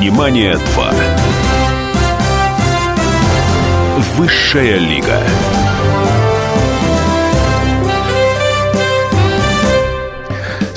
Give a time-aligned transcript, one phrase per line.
[0.00, 0.94] Синемания 2.
[4.16, 5.22] Высшая лига.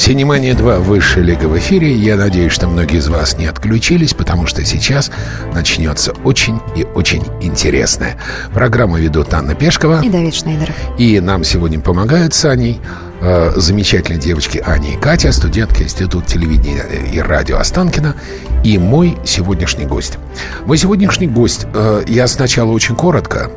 [0.03, 1.95] Синемания 2 Высшая лига в эфире.
[1.95, 5.09] Я надеюсь, что многие из вас не отключились, потому что сейчас
[5.53, 8.17] начнется очень и очень интересное.
[8.53, 10.01] Программу ведут Анна Пешкова.
[10.03, 10.75] И Давид Шнейдеров.
[10.97, 12.81] И нам сегодня помогают с Аней
[13.21, 16.83] э, замечательные девочки Аня и Катя, студентка Института телевидения
[17.13, 18.17] и радио Останкина,
[18.65, 20.17] и мой сегодняшний гость.
[20.65, 23.51] Мой сегодняшний гость, э, я сначала очень коротко,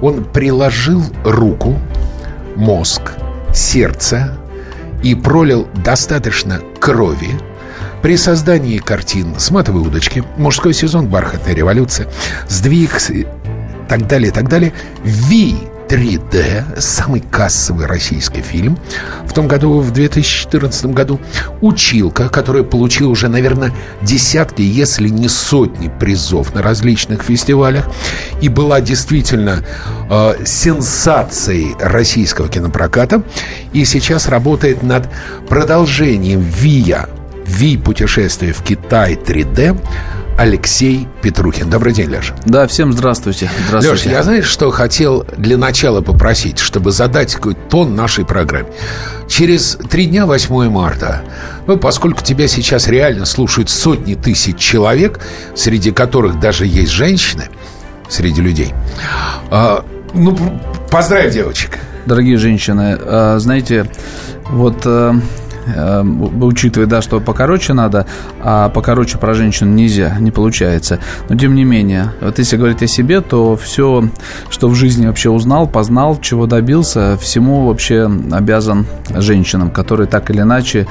[0.00, 1.78] он приложил руку,
[2.56, 3.12] мозг,
[3.54, 4.36] сердце
[5.02, 7.30] и пролил достаточно крови.
[8.02, 12.08] При создании картин с матовой удочки, мужской сезон, бархатная революция,
[12.48, 12.98] сдвиг,
[13.88, 14.72] так далее, так далее,
[15.04, 15.56] Ви
[15.92, 18.78] 3D, самый кассовый российский фильм.
[19.26, 21.20] В том году, в 2014 году,
[21.60, 27.90] «Училка», который получил уже, наверное, десятки, если не сотни призов на различных фестивалях.
[28.40, 29.62] И была действительно
[30.08, 33.22] э, сенсацией российского кинопроката.
[33.74, 35.10] И сейчас работает над
[35.46, 37.06] продолжением «Вия»,
[37.44, 39.78] «Ви путешествие в Китай 3D»,
[40.38, 41.68] Алексей Петрухин.
[41.70, 42.34] Добрый день, Леша.
[42.44, 43.50] Да, всем здравствуйте.
[43.66, 44.04] здравствуйте.
[44.04, 48.68] Леша, я знаешь, что хотел для начала попросить, чтобы задать какой-то тон нашей программе.
[49.28, 51.22] Через три дня, 8 марта,
[51.66, 55.20] ну, поскольку тебя сейчас реально слушают сотни тысяч человек,
[55.54, 57.48] среди которых даже есть женщины,
[58.08, 58.74] среди людей,
[59.50, 60.36] а, ну,
[60.90, 61.78] поздравь девочек.
[62.04, 63.86] Дорогие женщины, а, знаете,
[64.50, 65.14] вот а,
[65.66, 68.06] Э, учитывая, да, что покороче надо,
[68.40, 70.98] а покороче про женщин нельзя, не получается.
[71.28, 74.08] Но тем не менее, вот если говорить о себе, то все,
[74.50, 80.40] что в жизни вообще узнал, познал, чего добился, всему вообще обязан женщинам, которые так или
[80.40, 80.86] иначе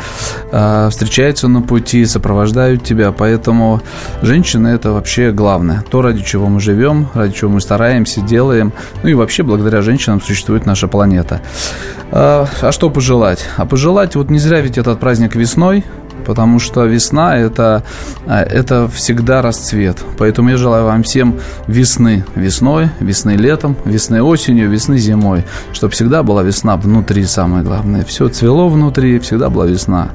[0.52, 3.12] э, встречаются на пути, сопровождают тебя.
[3.12, 3.82] Поэтому
[4.22, 5.84] женщины это вообще главное.
[5.90, 8.72] То, ради чего мы живем, ради чего мы стараемся, делаем.
[9.04, 11.42] Ну и вообще благодаря женщинам существует наша планета.
[12.12, 13.46] А, а что пожелать?
[13.58, 15.84] А пожелать, вот не зря ведь этот праздник весной,
[16.26, 17.84] потому что весна это,
[18.26, 19.98] а, это всегда расцвет.
[20.18, 25.46] Поэтому я желаю вам всем весны весной, весны летом, весны осенью, весны зимой.
[25.74, 28.04] Чтобы всегда была весна внутри, самое главное.
[28.06, 30.10] Все цвело внутри, всегда была весна.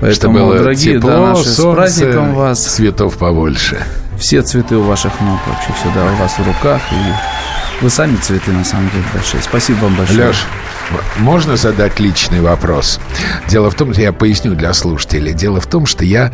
[0.00, 2.60] Поэтому, Чтобы дорогие, тепло, да, наши, солнце, с праздником вас.
[2.60, 3.78] Цветов побольше.
[4.18, 6.80] Все цветы у ваших ног вообще всегда у вас в руках.
[6.92, 9.42] И вы сами цветы, на самом деле, большие.
[9.42, 10.28] Спасибо вам большое.
[10.28, 10.44] Леш,
[11.18, 13.00] можно задать личный вопрос?
[13.48, 15.32] Дело в том, что я поясню для слушателей.
[15.32, 16.32] Дело в том, что я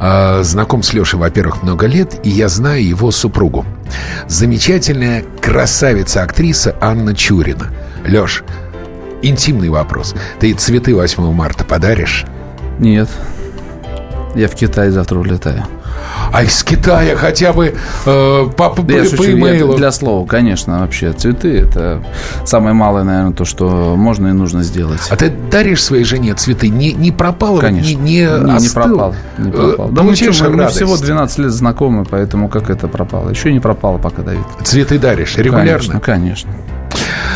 [0.00, 3.64] э, знаком с Лешей, во-первых, много лет, и я знаю его супругу.
[4.28, 7.72] Замечательная красавица-актриса Анна Чурина.
[8.06, 8.44] Леш,
[9.22, 10.14] интимный вопрос.
[10.38, 12.24] Ты цветы 8 марта подаришь?
[12.78, 13.08] Нет.
[14.34, 15.64] Я в Китай завтра улетаю.
[16.32, 17.74] А из Китая хотя бы
[18.04, 19.76] э, по, по, я по имейлу.
[19.76, 21.12] Для слова, конечно, вообще.
[21.12, 22.02] Цветы– это
[22.44, 25.00] самое малое, наверное, то, что можно и нужно сделать.
[25.10, 26.68] А ты даришь своей жене цветы?
[26.68, 27.60] Не, не пропало?
[27.60, 27.88] Конечно.
[27.88, 29.14] Не, не, не, не пропал.
[29.38, 29.88] Не пропал.
[29.88, 33.30] Да мы, что, мы, мы всего 12 лет знакомы, поэтому как это пропало?
[33.30, 34.44] Еще не пропало пока, Давид.
[34.62, 36.00] Цветы даришь регулярно?
[36.00, 36.50] Конечно, конечно.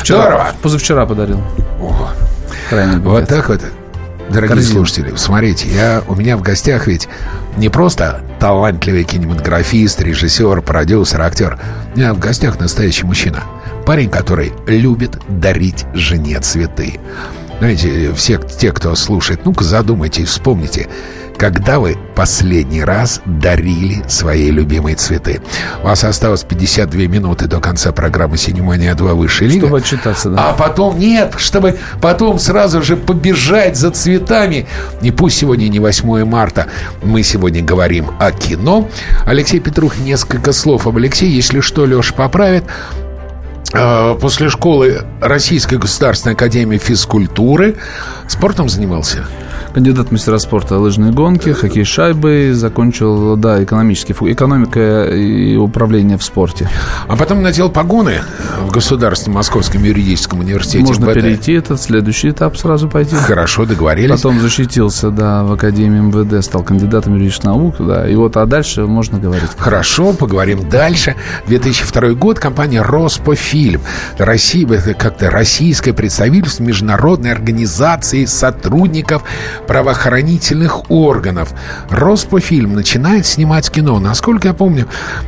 [0.00, 0.46] Вчера, Здорово.
[0.62, 1.40] Позавчера подарил.
[1.80, 2.10] О,
[3.02, 3.60] вот так вот.
[4.32, 4.72] Дорогие Корзин.
[4.72, 7.08] слушатели, смотрите, я, у меня в гостях ведь
[7.56, 11.58] не просто талантливый кинематографист, режиссер, продюсер, актер.
[11.94, 13.42] У меня в гостях настоящий мужчина.
[13.84, 17.00] Парень, который любит дарить жене цветы.
[17.60, 20.88] Знаете, все те, кто слушает, ну-ка задумайтесь, вспомните,
[21.36, 25.42] когда вы последний раз дарили свои любимые цветы?
[25.82, 29.66] У вас осталось 52 минуты до конца программы «Синемания 2 Выше Лига».
[29.66, 30.48] Чтобы отчитаться, да.
[30.48, 34.66] А потом, нет, чтобы потом сразу же побежать за цветами.
[35.02, 36.66] И пусть сегодня не 8 марта,
[37.02, 38.88] мы сегодня говорим о кино.
[39.26, 41.36] Алексей Петрух, несколько слов об Алексее.
[41.36, 43.09] Если что, Леша поправит а,
[44.20, 47.76] после школы Российской государственной академии физкультуры
[48.26, 49.26] спортом занимался?
[49.72, 56.24] Кандидат мастера спорта лыжные гонки, хоккей с шайбой, закончил, да, экономический, экономика и управление в
[56.24, 56.68] спорте.
[57.06, 58.22] А потом надел погоны
[58.66, 60.84] в Государственном Московском юридическом университете.
[60.84, 61.14] Можно МВД.
[61.14, 63.14] перейти этот, следующий этап сразу пойти.
[63.14, 64.10] Хорошо, договорились.
[64.10, 68.86] Потом защитился, да, в Академии МВД, стал кандидатом юридических наук, да, и вот, а дальше
[68.86, 69.50] можно говорить.
[69.56, 71.14] Хорошо, поговорим дальше.
[71.46, 73.82] 2002 год, компания Роспофильм.
[74.18, 79.22] Россия, как-то российское представительство международной организации сотрудников
[79.70, 81.50] правоохранительных органов.
[81.90, 84.00] Роспофильм начинает снимать кино.
[84.00, 84.86] Насколько я помню,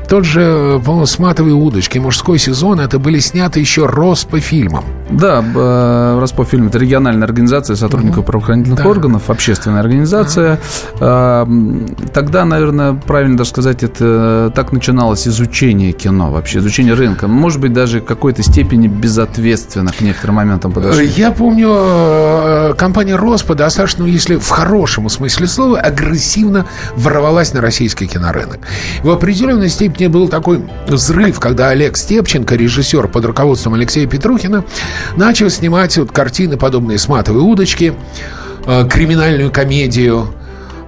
[0.09, 4.85] тот же, «Сматовые удочки», мужской сезон, это были сняты еще Роспофильмом.
[5.11, 8.27] Да, э, Роспофильм– это региональная организация сотрудников угу.
[8.27, 8.89] правоохранительных да.
[8.89, 10.59] органов, общественная организация.
[10.99, 11.47] Да.
[12.13, 17.29] Тогда, наверное, правильно даже сказать, это так начиналось изучение кино вообще, изучение рынка.
[17.29, 21.07] Может быть, даже в какой-то степени безответственно к некоторым моментам подошли.
[21.07, 28.07] Я помню, э, компания «Роспо» достаточно, если в хорошем смысле слова, агрессивно ворвалась на российский
[28.07, 28.61] кинорынок.
[29.03, 34.65] В определенной степени был такой взрыв, когда Олег Степченко, режиссер под руководством Алексея Петрухина,
[35.17, 37.95] начал снимать вот картины, подобные «Сматовой удочки»,
[38.67, 40.35] э, криминальную комедию,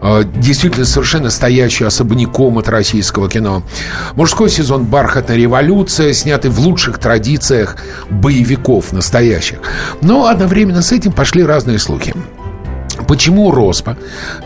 [0.02, 3.62] э, действительно совершенно стоящую особняком от российского кино.
[4.14, 7.76] Мужской сезон «Бархатная революция», снятый в лучших традициях
[8.10, 9.58] боевиков настоящих.
[10.02, 12.14] Но одновременно с этим пошли разные слухи.
[13.06, 13.96] Почему РОСПА,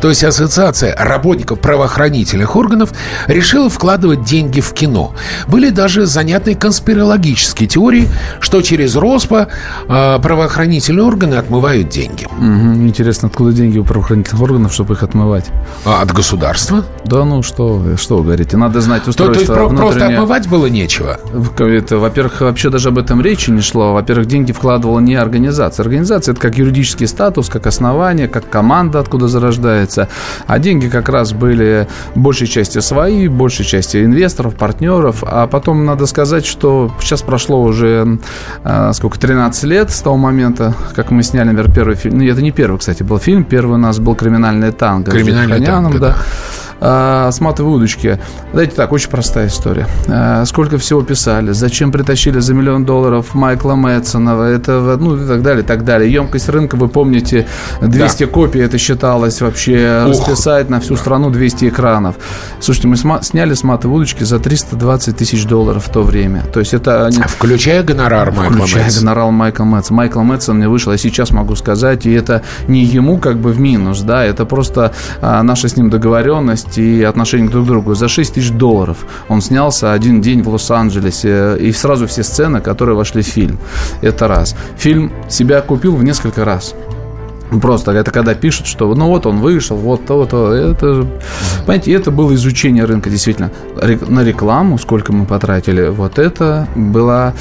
[0.01, 2.93] то есть Ассоциация работников правоохранительных органов,
[3.27, 5.15] решила вкладывать деньги в кино?
[5.47, 8.09] Были даже занятные конспирологические теории,
[8.41, 9.49] что через РОСПА
[9.89, 12.27] э, правоохранительные органы отмывают деньги.
[12.27, 12.87] Угу.
[12.87, 15.47] Интересно, откуда деньги у правоохранительных органов, чтобы их отмывать?
[15.85, 16.85] А от государства?
[17.05, 19.27] Да ну что, что вы говорите, надо знать устройство.
[19.27, 19.79] То, то есть внутреннее...
[19.79, 21.21] просто отмывать было нечего?
[21.59, 23.93] Это, во-первых, вообще даже об этом речи не шло.
[23.93, 25.85] Во-первых, деньги вкладывала не организация.
[25.85, 30.09] Организация– это как юридический статус, как основание, как команда, откуда зарождается.
[30.47, 35.23] А деньги как раз были большей части свои, большей части инвесторов, партнеров.
[35.27, 38.19] А потом надо сказать, что сейчас прошло уже
[38.65, 42.19] э, сколько, 13 лет с того момента, как мы сняли, наверное, первый фильм.
[42.19, 43.45] Ну, это не первый, кстати, был фильм.
[43.45, 45.11] Первый у нас был «Криминальный танго».
[45.11, 46.09] «Криминальный танго», да.
[46.09, 46.17] да
[46.81, 48.19] а, с матовой удочки.
[48.53, 49.87] Давайте так, очень простая история.
[50.09, 55.43] А, сколько всего писали, зачем притащили за миллион долларов Майкла Мэтсона, это, ну и так
[55.43, 56.13] далее, и так далее.
[56.13, 57.47] Емкость рынка, вы помните,
[57.81, 58.31] 200 да.
[58.31, 60.11] копий это считалось вообще, Ух.
[60.11, 62.17] расписать на всю страну 200 экранов.
[62.61, 66.43] Слушайте, мы сма- сняли с матовой удочки за 320 тысяч долларов в то время.
[66.53, 67.11] То есть это...
[67.27, 69.05] Включая гонорар Майкла Включая Мэтсон.
[69.05, 69.97] гонорар Майкла Мэтсона.
[69.97, 73.61] Майкл Мэтсон мне вышел, я сейчас могу сказать, и это не ему как бы в
[73.61, 77.95] минус, да, это просто а, наша с ним договоренность, близость и отношение друг к другу.
[77.95, 78.97] За 6 тысяч долларов
[79.29, 83.59] он снялся один день в Лос-Анджелесе, и сразу все сцены, которые вошли в фильм.
[84.03, 84.55] Это раз.
[84.79, 86.75] Фильм себя купил в несколько раз.
[87.63, 90.53] Просто это когда пишут, что ну вот он вышел, вот то, то.
[90.53, 91.07] Это,
[91.61, 93.51] понимаете, это было изучение рынка, действительно.
[94.09, 97.33] На рекламу, сколько мы потратили, вот это была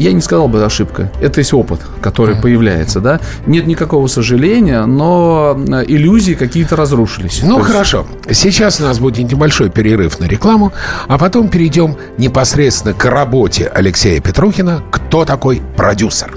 [0.00, 1.12] я не сказал бы ошибка.
[1.20, 2.42] Это есть опыт, который mm-hmm.
[2.42, 3.20] появляется, да.
[3.46, 7.42] Нет никакого сожаления, но э, иллюзии какие-то разрушились.
[7.42, 8.06] Ну, хорошо.
[8.30, 10.72] Сейчас у нас будет небольшой перерыв на рекламу,
[11.06, 14.82] а потом перейдем непосредственно к работе Алексея Петрухина.
[14.90, 16.32] Кто такой продюсер?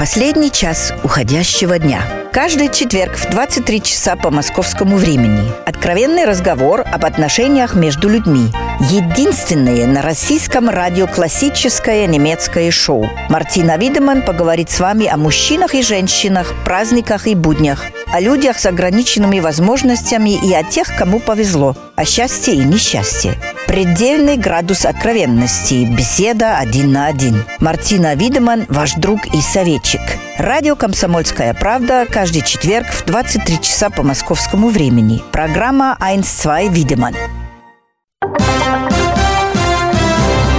[0.00, 2.00] Последний час уходящего дня.
[2.32, 5.52] Каждый четверг в 23 часа по московскому времени.
[5.66, 8.46] Откровенный разговор об отношениях между людьми.
[8.90, 13.10] Единственное на российском радио классическое немецкое шоу.
[13.28, 18.64] Мартина Видеман поговорит с вами о мужчинах и женщинах, праздниках и буднях, о людях с
[18.64, 23.36] ограниченными возможностями и о тех, кому повезло, о счастье и несчастье.
[23.70, 25.84] Предельный градус откровенности.
[25.84, 27.44] Беседа один на один.
[27.60, 30.00] Мартина Видеман, ваш друг и советчик.
[30.38, 35.22] Радио «Комсомольская правда» каждый четверг в 23 часа по московскому времени.
[35.30, 37.14] Программа «Айнс-2 Видеман».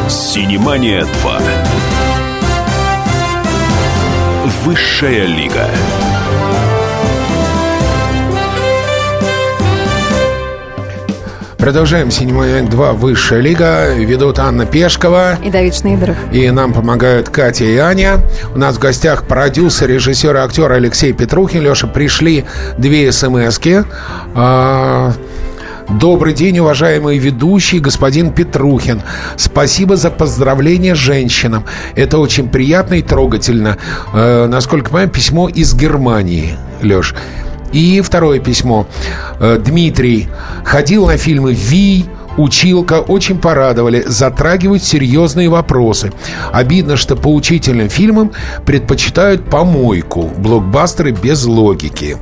[0.08, 1.42] «Синемания 2».
[4.64, 5.68] Высшая лига.
[11.62, 12.94] Продолжаем «Синема 2.
[12.94, 13.94] Высшая лига».
[13.94, 15.38] Ведут Анна Пешкова.
[15.44, 16.18] И Давид Шнейдеров.
[16.32, 18.18] И нам помогают Катя и Аня.
[18.56, 21.62] У нас в гостях продюсер, режиссер и актер Алексей Петрухин.
[21.62, 22.46] Леша, пришли
[22.80, 23.82] две смски.
[24.34, 25.14] А,
[25.88, 29.04] Добрый день, уважаемый ведущий, господин Петрухин.
[29.36, 31.66] Спасибо за поздравление женщинам.
[31.96, 33.78] Это очень приятно и трогательно.
[34.14, 37.14] Э, насколько понимаю, письмо из Германии, Леш.
[37.74, 38.88] И второе письмо.
[39.40, 40.28] Э, Дмитрий
[40.66, 42.06] ходил на фильмы «Ви»,
[42.38, 46.12] Училка очень порадовали, затрагивают серьезные вопросы.
[46.52, 48.32] Обидно, что поучительным фильмам
[48.66, 52.18] предпочитают помойку, блокбастеры без логики.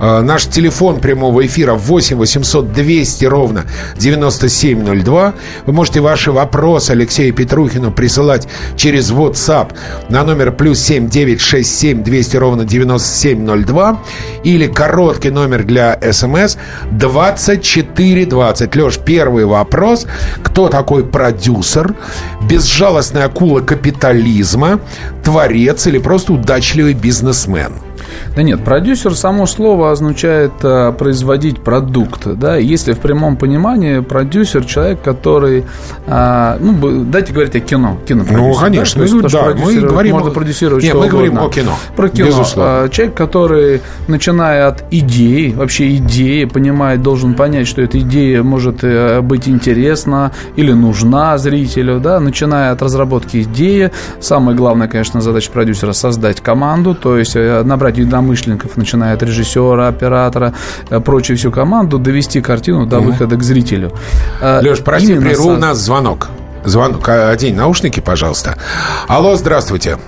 [0.00, 3.66] Э, наш телефон прямого эфира 8 800 200 ровно
[3.98, 5.34] 9702.
[5.66, 9.72] Вы можете ваши вопросы Алексею Петрухину присылать через WhatsApp
[10.08, 14.02] на номер плюс 7 967 200 ровно 9702
[14.44, 16.56] или короткий номер для СМС
[16.90, 18.76] 2420.
[18.76, 20.06] Леш, первый вопрос.
[20.42, 21.94] Кто такой продюсер?
[22.42, 24.80] Безжалостная акула капитализма?
[25.24, 27.85] Творец или просто удачливый бизнесмен?
[28.34, 32.56] Да нет, продюсер само слово означает а, производить продукт, да.
[32.56, 35.64] Если в прямом понимании продюсер человек, который,
[36.06, 38.24] а, ну, дайте говорить о кино, кино.
[38.30, 41.28] Ну, конечно, да, есть, да, мы говорим, можно продюсировать нет, что мы угодно.
[41.28, 41.72] говорим о кино.
[41.94, 42.26] Про кино.
[42.28, 42.88] Безусловно.
[42.88, 49.20] Человек, который начиная от идеи, вообще идеи, понимает, должен понять, что эта идея может э,
[49.20, 53.90] быть интересна или нужна зрителю, да, начиная от разработки идеи.
[54.20, 59.88] Самая главная, конечно, задача продюсера создать команду, то есть э, набрать единомышленников, начиная от режиссера,
[59.88, 60.54] оператора,
[60.90, 63.92] э, прочую всю команду, довести картину до выхода к зрителю.
[64.40, 66.28] Леш, прости, прерву, у нас звонок.
[66.64, 67.08] Звонок.
[67.08, 68.56] Одень наушники, пожалуйста.
[69.08, 69.98] Алло, здравствуйте.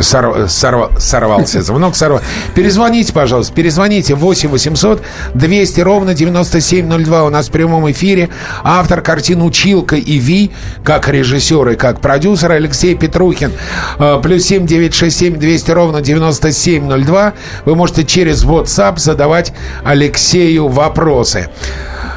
[0.00, 2.20] Сорв, сорв, сорвался звонок, сорвал.
[2.54, 5.02] Перезвоните, пожалуйста, перезвоните 8 800
[5.34, 7.24] 200 ровно 9702.
[7.24, 8.28] У нас в прямом эфире
[8.62, 10.50] автор картин «Училка» и «Ви»,
[10.84, 13.52] как режиссер и как продюсер Алексей Петрухин.
[13.98, 17.32] Э, плюс 7 967 200 ровно 9702.
[17.64, 19.52] Вы можете через WhatsApp задавать
[19.84, 21.48] Алексею вопросы.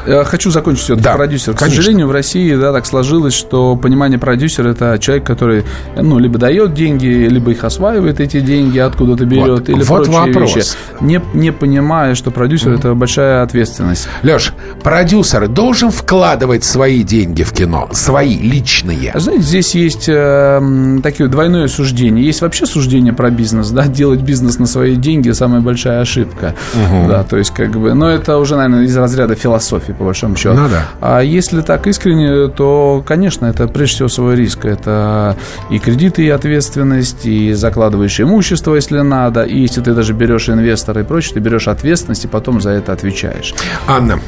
[0.06, 1.54] Я хочу закончить все да, продюсер.
[1.54, 1.78] К конечно.
[1.78, 5.64] сожалению, в России да, так сложилось, что понимание продюсера это человек, который
[5.96, 10.34] ну, либо дает деньги, либо их осваивает эти деньги, откуда-то берет, вот, или вот прочие
[10.34, 10.56] вопрос.
[10.56, 10.68] вещи.
[11.02, 12.80] Не, не понимая, что продюсер mm-hmm.
[12.80, 14.08] это большая ответственность.
[14.24, 19.12] Леш, продюсер должен вкладывать свои деньги в кино, свои личные.
[19.12, 22.26] А знаете, здесь есть э, такое двойное суждение.
[22.26, 26.56] Есть вообще суждение про бизнес, да, делать бизнес на свои деньги самая большая ошибка.
[26.74, 27.08] Mm-hmm.
[27.08, 30.56] Да, то есть как бы, но это уже, наверное, из разряда философии по большому счету.
[30.56, 30.86] Ну, да.
[31.02, 34.66] А если так искренне, то, конечно, это прежде всего свой риск.
[34.66, 35.38] Это
[35.70, 41.02] и кредиты, и ответственность, и закладываешь имущество, если надо, и если ты даже берешь инвестора
[41.02, 43.54] и прочее, ты берешь ответственность и потом за это отвечаешь.
[43.88, 44.20] Анна.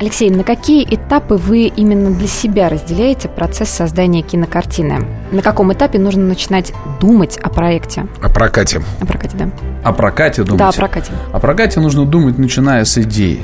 [0.00, 5.04] Алексей, на какие этапы вы именно для себя разделяете процесс создания кинокартины?
[5.32, 8.06] На каком этапе нужно начинать думать о проекте?
[8.22, 8.80] О прокате.
[9.00, 9.50] О прокате, да.
[9.82, 10.58] О прокате думать?
[10.60, 11.10] Да, о прокате.
[11.32, 13.40] О прокате нужно думать, начиная с идеи.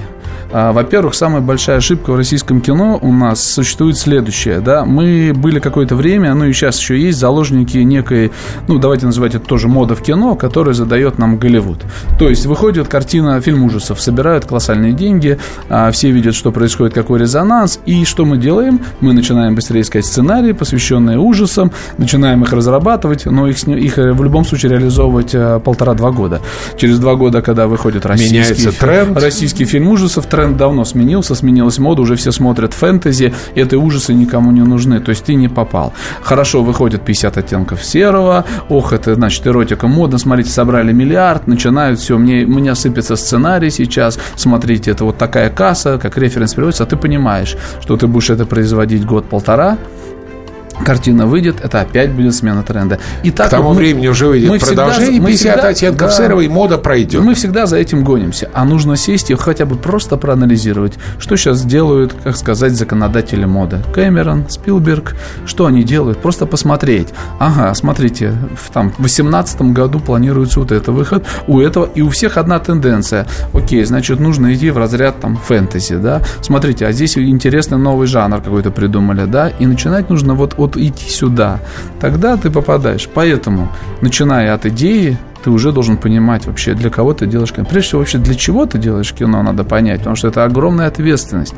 [0.53, 4.61] А, во-первых, самая большая ошибка в российском кино у нас существует следующее.
[4.61, 4.85] Да?
[4.85, 8.33] Мы были какое-то время, ну и сейчас еще есть, заложники некой,
[8.69, 11.81] ну давайте называть это тоже мода в кино, которая задает нам Голливуд.
[12.19, 17.21] То есть выходит картина, фильм ужасов, собирают колоссальные деньги, а, все видят, что происходит, какой
[17.21, 18.81] резонанс, и что мы делаем?
[19.01, 24.45] Мы начинаем быстрее искать сценарии, посвященные ужасам, начинаем их разрабатывать, но их, их в любом
[24.45, 26.41] случае реализовывать а, полтора-два года.
[26.77, 29.17] Через два года, когда выходит российский, Меняется тренд.
[29.21, 34.50] российский фильм ужасов, тренд давно сменился, сменилась мода, уже все смотрят фэнтези, и ужасы никому
[34.50, 35.93] не нужны, то есть ты не попал.
[36.23, 42.19] Хорошо, выходит 50 оттенков серого, ох, это значит эротика модно, смотрите, собрали миллиард, начинают все,
[42.19, 46.87] мне, у меня сыпется сценарий сейчас, смотрите, это вот такая касса, как референс приводится, а
[46.87, 49.79] ты понимаешь, что ты будешь это производить год-полтора,
[50.85, 52.99] картина выйдет, это опять будет смена тренда.
[53.23, 56.16] И так К тому мы, времени уже выйдет мы продолжение, всегда, 50 всегда, оттенков да,
[56.16, 57.23] серого, и мода пройдет.
[57.23, 58.50] Мы всегда за этим гонимся.
[58.52, 63.81] А нужно сесть и хотя бы просто проанализировать, что сейчас делают, как сказать, законодатели моды.
[63.95, 65.16] Кэмерон, Спилберг,
[65.47, 66.19] что они делают?
[66.19, 67.09] Просто посмотреть.
[67.38, 72.37] Ага, смотрите, в там, 18 году планируется вот это выход, у этого, и у всех
[72.37, 73.26] одна тенденция.
[73.52, 76.23] Окей, значит, нужно идти в разряд там фэнтези, да.
[76.43, 81.61] Смотрите, а здесь интересный новый жанр какой-то придумали, да, и начинать нужно вот идти сюда,
[82.00, 83.09] тогда ты попадаешь.
[83.12, 83.69] Поэтому,
[84.00, 87.66] начиная от идеи, ты уже должен понимать вообще, для кого ты делаешь кино.
[87.69, 91.54] Прежде всего, вообще, для чего ты делаешь кино, надо понять, потому что это огромная ответственность.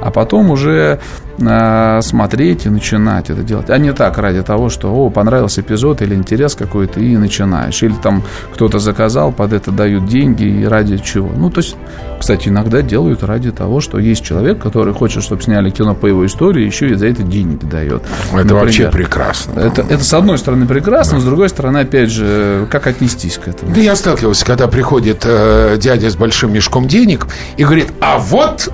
[0.00, 1.00] А потом уже
[1.38, 3.70] смотреть и начинать это делать.
[3.70, 7.82] А не так ради того, что, о, понравился эпизод или интерес какой-то, и начинаешь.
[7.82, 11.30] Или там кто-то заказал, под это дают деньги, и ради чего.
[11.36, 11.76] Ну, то есть,
[12.18, 16.24] кстати, иногда делают ради того, что есть человек, который хочет, чтобы сняли кино по его
[16.24, 18.02] истории, еще и за это деньги дает.
[18.02, 18.54] Это Например.
[18.54, 19.60] вообще прекрасно.
[19.60, 21.20] Это, это, с одной стороны, прекрасно, да.
[21.20, 23.74] с другой стороны, опять же, как отнести отнестись к этому?
[23.74, 27.26] Да я сталкивался, когда приходит э, дядя с большим мешком денег
[27.56, 28.72] и говорит, а вот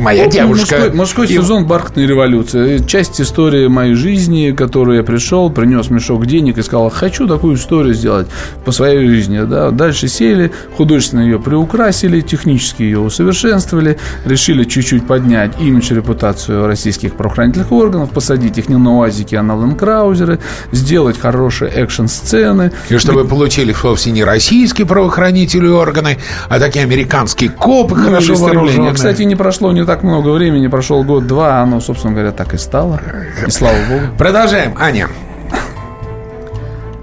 [0.00, 0.76] моя ну, девушка.
[0.76, 1.34] Мужской, мужской и...
[1.34, 2.78] сезон бархатной революции.
[2.78, 7.94] Часть истории моей жизни, которую я пришел, принес мешок денег и сказал, хочу такую историю
[7.94, 8.26] сделать
[8.64, 9.40] по своей жизни.
[9.42, 9.70] Да?
[9.70, 17.72] Дальше сели, художественно ее приукрасили, технически ее усовершенствовали, решили чуть-чуть поднять имидж, репутацию российских правоохранительных
[17.72, 20.38] органов, посадить их не на УАЗики, а на ленд-краузеры,
[20.72, 22.72] сделать хорошие экшн-сцены.
[22.88, 28.94] И чтобы получили вовсе не российские правоохранительные органы, а такие американские копы ну, хорошо вооруженные.
[28.94, 33.00] Кстати, не прошло не так много времени, прошел год-два, оно, собственно говоря, так и стало.
[33.44, 34.16] И слава богу.
[34.16, 35.08] Продолжаем, Аня.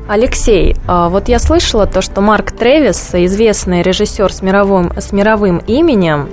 [0.08, 5.58] Алексей, а, вот я слышала то, что Марк Тревис, известный режиссер с мировым, с мировым
[5.68, 6.30] именем,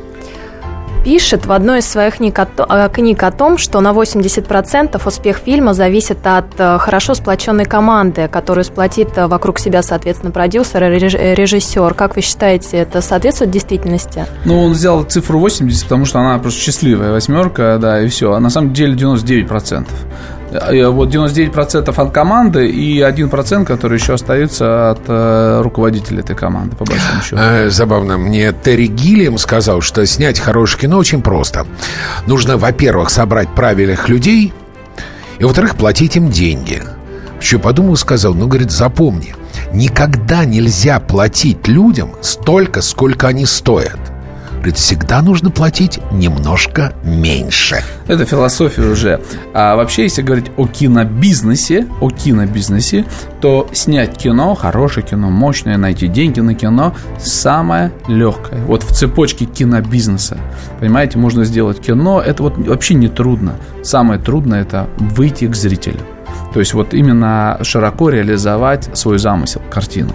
[1.04, 5.36] пишет в одной из своих книг о, э, книг о том, что на 80% успех
[5.36, 10.98] фильма зависит от э, хорошо сплоченной команды, которую сплотит вокруг себя, соответственно, продюсер и
[11.34, 11.94] режиссер.
[11.94, 14.26] Как вы считаете, это соответствует действительности?
[14.44, 18.32] Ну, он взял цифру 80, потому что она просто счастливая восьмерка, да, и все.
[18.32, 19.86] А на самом деле 99%.
[20.54, 26.76] Э, вот 99% от команды и 1%, который еще остается от э, руководителя этой команды,
[26.76, 27.36] по большому счету.
[27.36, 31.66] Э, забавно, мне Терри Гиллиам сказал, что снять хорошее кино очень просто.
[32.26, 34.52] Нужно, во-первых, собрать правильных людей,
[35.38, 36.82] и, во-вторых, платить им деньги.
[37.40, 39.34] Еще подумал, сказал, ну, говорит, запомни,
[39.72, 44.13] никогда нельзя платить людям столько, сколько они стоят
[44.64, 47.82] говорит, всегда нужно платить немножко меньше.
[48.06, 49.20] Это философия уже.
[49.52, 53.04] А вообще, если говорить о кинобизнесе, о кинобизнесе,
[53.42, 58.64] то снять кино, хорошее кино, мощное, найти деньги на кино самое легкое.
[58.64, 60.38] Вот в цепочке кинобизнеса.
[60.80, 63.56] Понимаете, можно сделать кино, это вот вообще не трудно.
[63.82, 66.00] Самое трудное это выйти к зрителю.
[66.54, 70.14] То есть вот именно широко реализовать свой замысел, картину.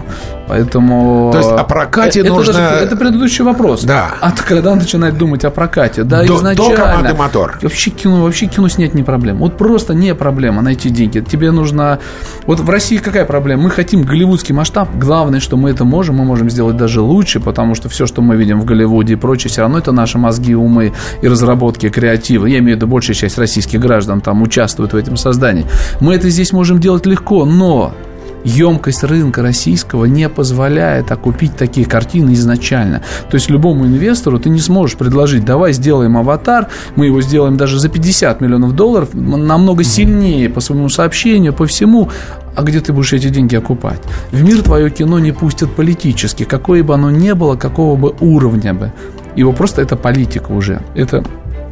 [0.50, 1.30] Поэтому...
[1.30, 2.52] То есть о прокате это нужно...
[2.52, 3.84] Даже, это предыдущий вопрос.
[3.84, 4.14] Да.
[4.20, 6.02] А когда начинать думать о прокате?
[6.02, 6.76] Да, до, изначально.
[6.76, 7.58] До команды мотор.
[7.62, 9.38] Вообще кино, вообще кино снять не проблема.
[9.38, 11.20] Вот просто не проблема найти деньги.
[11.20, 12.00] Тебе нужно...
[12.46, 13.62] Вот в России какая проблема?
[13.62, 14.88] Мы хотим голливудский масштаб.
[14.96, 16.16] Главное, что мы это можем.
[16.16, 19.52] Мы можем сделать даже лучше, потому что все, что мы видим в Голливуде и прочее,
[19.52, 20.92] все равно это наши мозги, умы
[21.22, 22.50] и разработки, креативы.
[22.50, 25.64] Я имею в виду, большая часть российских граждан там участвует в этом создании.
[26.00, 27.94] Мы это здесь можем делать легко, но
[28.44, 33.02] емкость рынка российского не позволяет окупить такие картины изначально.
[33.30, 37.78] То есть любому инвестору ты не сможешь предложить, давай сделаем аватар, мы его сделаем даже
[37.78, 42.08] за 50 миллионов долларов, намного сильнее по своему сообщению, по всему,
[42.56, 44.00] а где ты будешь эти деньги окупать?
[44.32, 48.74] В мир твое кино не пустят политически, какое бы оно ни было, какого бы уровня
[48.74, 48.92] бы.
[49.36, 50.82] Его просто это политика уже.
[50.94, 51.24] Это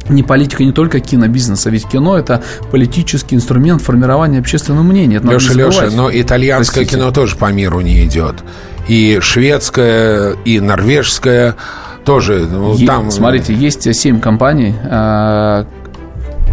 [0.09, 5.17] не политика не только кинобизнеса, ведь кино это политический инструмент формирования общественного мнения.
[5.17, 6.97] Это Леша, Леша, но итальянское Простите.
[6.97, 8.43] кино тоже по миру не идет.
[8.87, 11.55] И шведское, и норвежское
[12.05, 12.47] тоже.
[12.51, 13.11] Ну, е- там...
[13.11, 15.67] Смотрите, есть семь компаний, а,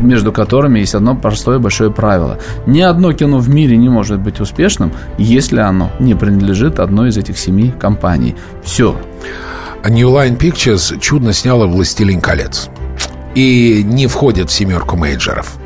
[0.01, 2.39] между которыми есть одно простое большое правило.
[2.67, 7.17] Ни одно кино в мире не может быть успешным, если оно не принадлежит одной из
[7.17, 8.37] этих семи компаний.
[8.63, 8.97] Все.
[9.89, 12.69] New Line Pictures чудно сняла «Властелин колец»
[13.37, 15.57] и не входит в семерку мейджеров.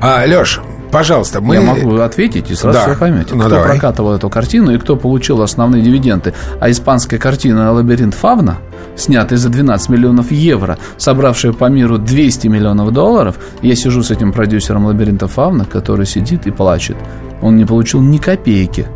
[0.00, 0.60] А, Леш,
[0.92, 1.56] Пожалуйста, мы...
[1.56, 2.84] Я могу ответить, и сразу да.
[2.86, 3.34] все поймете.
[3.34, 3.70] Ну, кто давай.
[3.70, 6.32] прокатывал эту картину и кто получил основные дивиденды.
[6.60, 8.58] А испанская картина «Лабиринт Фавна»,
[8.94, 14.32] снятая за 12 миллионов евро, собравшая по миру 200 миллионов долларов, я сижу с этим
[14.32, 16.96] продюсером «Лабиринта Фавна», который сидит и плачет.
[17.42, 18.86] Он не получил ни копейки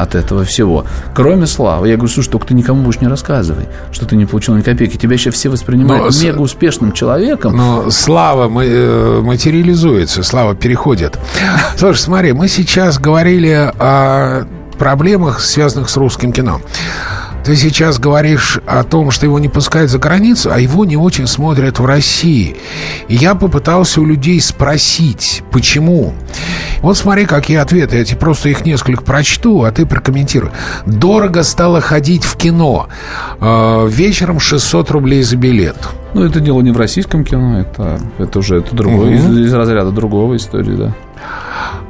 [0.00, 0.84] от этого всего.
[1.14, 1.88] Кроме славы.
[1.88, 4.96] Я говорю, слушай, только ты никому будешь не рассказывай, что ты не получил ни копейки.
[4.96, 7.56] Тебя сейчас все воспринимают но, мега успешным человеком.
[7.56, 11.18] Но слава э, материализуется, слава переходит.
[11.76, 14.46] Слушай, смотри, мы сейчас говорили о
[14.78, 16.60] проблемах, связанных с русским кино.
[17.44, 21.26] Ты сейчас говоришь о том, что его не пускают за границу, а его не очень
[21.26, 22.56] смотрят в России.
[23.08, 26.12] И я попытался у людей спросить, почему.
[26.82, 27.96] Вот смотри, какие ответы.
[27.96, 30.50] Я тебе просто их несколько прочту, а ты прокомментируй.
[30.86, 32.88] Дорого стало ходить в кино.
[33.40, 35.76] Э, вечером 600 рублей за билет.
[36.14, 39.32] Ну, это дело не в российском кино, это, это уже это другое, угу.
[39.32, 40.94] из, из разряда другого истории, да.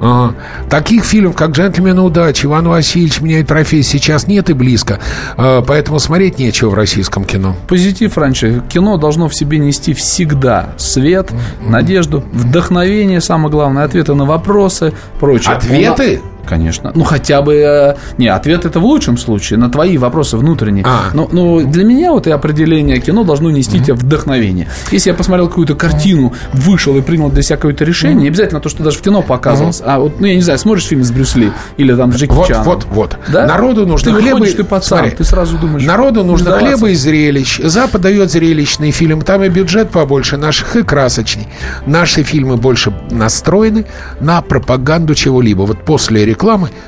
[0.00, 0.34] Ага.
[0.68, 4.98] Таких фильмов, как «Джентльмены удачи», «Иван Васильевич меняет профессию» сейчас нет и близко.
[5.36, 7.54] А, поэтому смотреть нечего в российском кино.
[7.68, 8.62] Позитив раньше.
[8.68, 11.70] Кино должно в себе нести всегда свет, mm-hmm.
[11.70, 15.54] надежду, вдохновение, самое главное, ответы на вопросы, прочее.
[15.54, 16.20] Ответы?
[16.50, 16.90] Конечно.
[16.96, 17.54] Ну, хотя бы...
[17.54, 20.84] Э, не, ответ это в лучшем случае, на твои вопросы внутренние.
[20.84, 21.10] А.
[21.14, 23.84] Но, но для меня вот и определение кино должно нести mm-hmm.
[23.84, 24.68] тебе вдохновение.
[24.90, 28.22] Если я посмотрел какую-то картину, вышел и принял для себя какое-то решение, mm-hmm.
[28.22, 29.84] не обязательно то, что даже в кино показывалось, mm-hmm.
[29.86, 32.32] а вот, ну, я не знаю, смотришь фильм с Брюс Ли или там с Джеки
[32.32, 32.64] вот, Чаном.
[32.64, 33.46] Вот, вот, да?
[33.46, 34.38] Народу нужно ты хлеба...
[34.38, 35.86] Выходишь, ты пацан, Смотри, ты сразу думаешь...
[35.86, 37.60] Народу нужно хлеба и зрелищ.
[37.62, 39.22] Запад дает зрелищный фильм.
[39.22, 41.46] Там и бюджет побольше наших, и красочней.
[41.86, 43.86] Наши фильмы больше настроены
[44.18, 45.62] на пропаганду чего-либо.
[45.62, 46.39] Вот после рекламы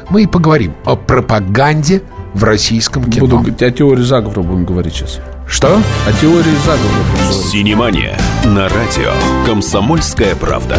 [0.09, 2.03] мы и поговорим о пропаганде
[2.35, 3.27] в российском кино.
[3.27, 5.21] Буду, о теории заговора будем говорить сейчас.
[5.47, 5.77] Что?
[6.07, 7.33] О теории заговора.
[7.33, 9.13] Синемания на радио
[9.45, 10.79] «Комсомольская правда».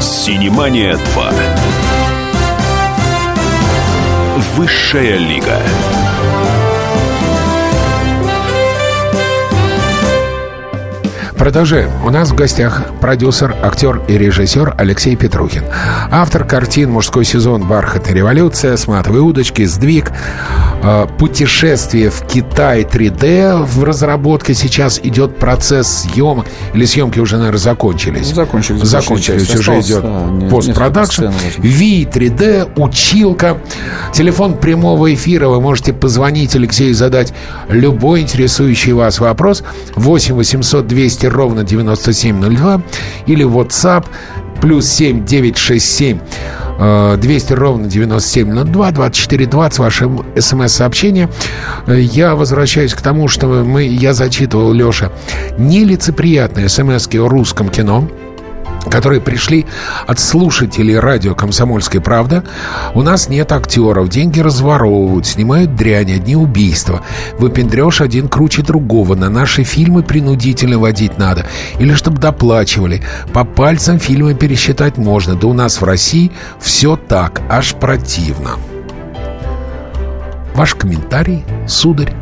[0.00, 1.32] Синемания 2.
[4.54, 5.60] Высшая лига.
[11.48, 11.88] Продолжаем.
[12.04, 15.64] У нас в гостях продюсер, актер и режиссер Алексей Петрухин.
[16.10, 17.66] Автор картин «Мужской сезон.
[17.66, 20.12] Бархат и революция», «Сматовые удочки», «Сдвиг»,
[20.82, 24.52] э, «Путешествие в Китай 3D» в разработке.
[24.52, 26.44] Сейчас идет процесс съемок.
[26.74, 28.26] Или съемки уже, наверное, закончились?
[28.26, 28.82] Закончились.
[28.82, 29.54] Закончились.
[29.54, 30.04] Уже идет
[30.50, 31.28] постпродакшн.
[31.56, 33.56] Ви 3D, «Училка».
[34.12, 35.48] Телефон прямого эфира.
[35.48, 37.32] Вы можете позвонить Алексею и задать
[37.70, 39.62] любой интересующий вас вопрос.
[39.94, 42.82] 8 800 200 ровно 9702
[43.26, 44.04] или WhatsApp
[44.60, 46.18] плюс 7 967
[47.20, 51.28] 200 ровно 9702 2420 ваше смс-сообщение.
[51.86, 55.10] Я возвращаюсь к тому, что мы, я зачитывал, Леша,
[55.58, 58.08] нелицеприятные смс о русском кино
[58.88, 59.66] которые пришли
[60.06, 62.44] от слушателей радио «Комсомольская правда».
[62.94, 67.02] У нас нет актеров, деньги разворовывают, снимают дрянь, одни убийства.
[67.38, 71.46] Выпендрешь один круче другого, на наши фильмы принудительно водить надо.
[71.78, 73.02] Или чтобы доплачивали.
[73.32, 78.52] По пальцам фильмы пересчитать можно, да у нас в России все так, аж противно.
[80.54, 82.12] Ваш комментарий, сударь?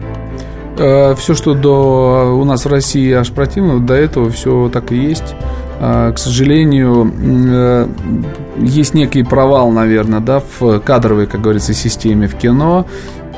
[0.76, 5.34] Все, что до у нас в России аж противно, до этого все так и есть.
[5.78, 7.88] А, к сожалению, э,
[8.58, 12.86] есть некий провал, наверное, да, в кадровой, как говорится, системе в кино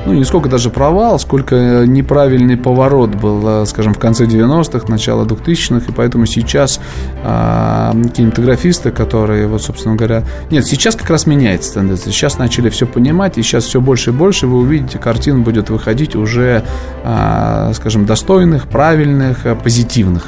[0.05, 5.25] ну, не сколько даже провал, сколько неправильный поворот был, э, скажем, в конце 90-х, начало
[5.25, 6.79] 2000-х, и поэтому сейчас
[7.23, 10.23] а, кинематографисты, которые, вот, собственно говоря...
[10.51, 12.11] Нет, сейчас как раз меняется тенденция.
[12.11, 14.47] Сейчас начали все понимать, и сейчас все больше и больше.
[14.47, 16.63] Вы увидите, картин будет выходить уже,
[17.03, 20.27] а, скажем, достойных, правильных, э, позитивных.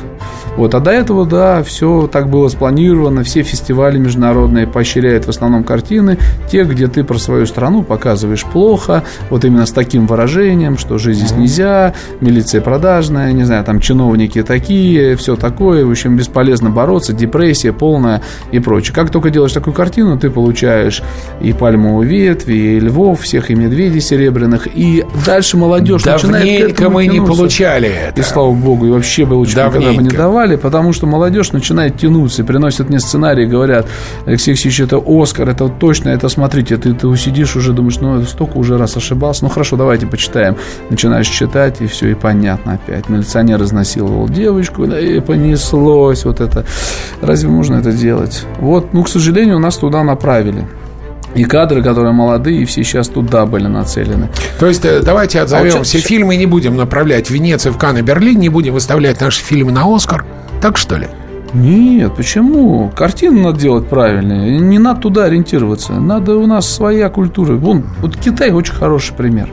[0.58, 5.64] Вот, а до этого, да, все так было спланировано, все фестивали международные поощряют в основном
[5.64, 6.18] картины,
[6.52, 11.21] те, где ты про свою страну показываешь плохо, вот именно с таким выражением, что жизнь
[11.21, 17.13] здесь нельзя, милиция продажная, не знаю, там чиновники такие, все такое, в общем, бесполезно бороться,
[17.13, 18.21] депрессия полная
[18.52, 18.93] и прочее.
[18.93, 21.02] Как только делаешь такую картину, ты получаешь
[21.39, 27.19] и пальмовую ветвь, и львов, всех и медведей серебряных, и дальше молодежь начинает мы не
[27.19, 28.21] получали это.
[28.21, 29.80] И слава богу, и вообще бы лучше Давненько.
[29.80, 33.88] никогда бы не давали, потому что молодежь начинает тянуться, и приносят мне сценарии, говорят,
[34.26, 38.58] Алексей Алексеевич, это Оскар, это точно, это смотрите, ты, ты усидишь уже, думаешь, ну, столько
[38.58, 40.58] уже раз ошибался, ну, хорошо, давайте почитаем.
[40.90, 43.10] Начинаешь читать, и все, и понятно опять.
[43.10, 46.66] Милиционер изнасиловал девочку, да, и понеслось вот это.
[47.22, 48.46] Разве можно это делать?
[48.60, 50.66] Вот, ну, к сожалению, нас туда направили.
[51.34, 54.30] И кадры, которые молодые, и все сейчас туда были нацелены.
[54.60, 57.98] То есть э, давайте отзовем а все фильмы, не будем направлять в Венецию, в Канн
[57.98, 60.26] и Берлин, не будем выставлять наши фильмы на Оскар.
[60.62, 61.08] Так что ли?
[61.54, 62.92] Нет, почему?
[62.96, 64.60] Картину надо делать правильно.
[64.60, 65.94] Не надо туда ориентироваться.
[65.94, 67.54] Надо у нас своя культура.
[67.54, 69.50] Вон, вот Китай очень хороший пример.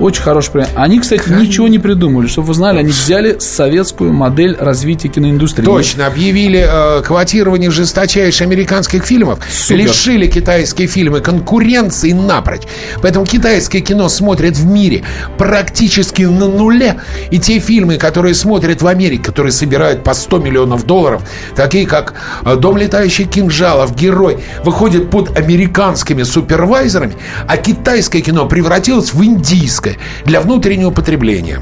[0.00, 0.68] Очень хороший пример.
[0.74, 1.46] Они, кстати, Конечно.
[1.46, 2.26] ничего не придумали.
[2.26, 5.64] Чтобы вы знали, они взяли советскую модель развития киноиндустрии.
[5.64, 6.06] Точно.
[6.06, 9.38] Объявили э, квотирование жесточайших американских фильмов.
[9.48, 9.84] Супер.
[9.84, 12.62] Лишили китайские фильмы конкуренции напрочь.
[13.02, 15.04] Поэтому китайское кино смотрят в мире
[15.38, 17.00] практически на нуле.
[17.30, 21.22] И те фильмы, которые смотрят в Америке, которые собирают по 100 миллионов долларов,
[21.54, 27.14] такие как э, «Дом летающих кинжалов», «Герой», выходят под американскими супервайзерами,
[27.46, 31.60] а китайское кино превратилось в индийское китайское для внутреннего потребления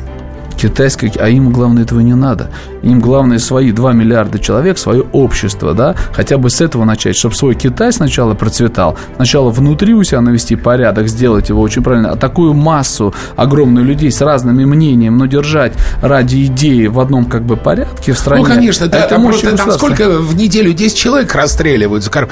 [0.62, 2.50] китайское, а им главное этого не надо.
[2.82, 7.34] Им главное свои 2 миллиарда человек, свое общество, да, хотя бы с этого начать, чтобы
[7.34, 12.16] свой Китай сначала процветал, сначала внутри у себя навести порядок, сделать его очень правильно, а
[12.16, 17.56] такую массу огромную людей с разными мнениями, но держать ради идеи в одном как бы
[17.56, 18.44] порядке в стране.
[18.44, 22.28] Ну, конечно, да, это просто там сколько в неделю 10 человек расстреливают за кор...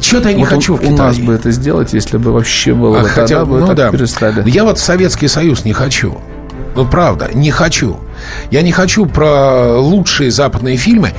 [0.00, 3.00] Что-то я не вот хочу у, у нас бы это сделать, если бы вообще было,
[3.00, 3.90] а, бы, хотя, тогда бы ну, так да.
[3.90, 4.48] перестали.
[4.48, 6.18] Я вот в Советский Союз не хочу.
[6.78, 7.96] Ну, правда, не хочу.
[8.52, 11.12] Я не хочу про лучшие западные фильмы.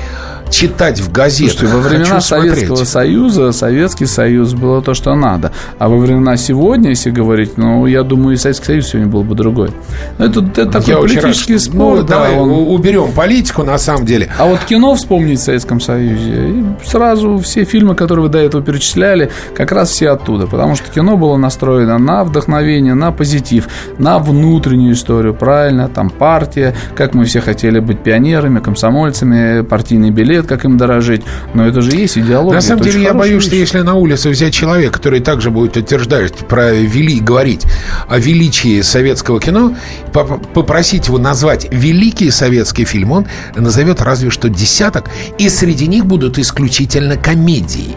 [0.50, 1.60] Читать в газетах.
[1.60, 2.54] Слушайте, во времена хочу смотреть.
[2.56, 5.52] Советского Союза, Советский Союз было то, что надо.
[5.78, 9.36] А во времена сегодня, если говорить, ну, я думаю, и Советский Союз сегодня был бы
[9.36, 9.70] другой.
[10.18, 11.98] Но это, это такой Я рад, политический что- спор.
[11.98, 14.30] Ну, да, давай он- уберем политику, на самом деле.
[14.38, 18.64] А вот кино вспомнить в Советском Союзе, и сразу все фильмы, которые вы до этого
[18.64, 20.48] перечисляли, как раз все оттуда.
[20.48, 26.76] Потому что кино было настроено на вдохновение, на позитив, на внутреннюю историю, правильно, там партия,
[26.96, 31.22] как мы все хотели быть пионерами, комсомольцами, партийный билет, как им дорожить.
[31.54, 32.56] Но это же есть идеология.
[32.56, 33.62] На самом это деле, я боюсь, что вещь.
[33.62, 37.66] если на улице взять человека, который также будет утверждать про вели, говорить
[38.08, 39.76] о величии советского кино,
[40.14, 46.06] поп- попросить его назвать великий советский фильм, он назовет разве что десяток, и среди них
[46.06, 47.96] будут исключительно комедии.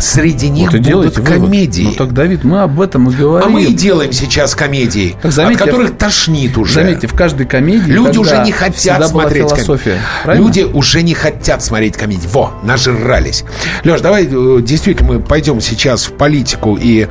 [0.00, 1.42] Среди них Вот будут делайте вывод.
[1.42, 1.82] комедии.
[1.84, 3.46] Ну так, Давид, мы об этом и говорим.
[3.46, 6.74] а мы и делаем сейчас комедии, Так заметьте, от которых тошнит уже.
[6.74, 9.90] Заметьте, в каждой комедии Люди уже не хотят смотреть философия.
[9.90, 10.04] комедии.
[10.24, 10.46] правильно?
[10.46, 12.28] Люди уже не хотят смотреть комедии.
[12.32, 13.44] Во, нажрались.
[13.84, 17.06] Леш, давай э, действительно мы пойдем сейчас в политику, и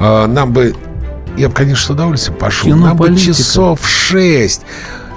[0.00, 0.74] э, нам бы...
[1.36, 2.66] Я бы, конечно, с удовольствием пошел.
[2.70, 3.34] Кино, нам бы политика.
[3.34, 4.62] часов шесть.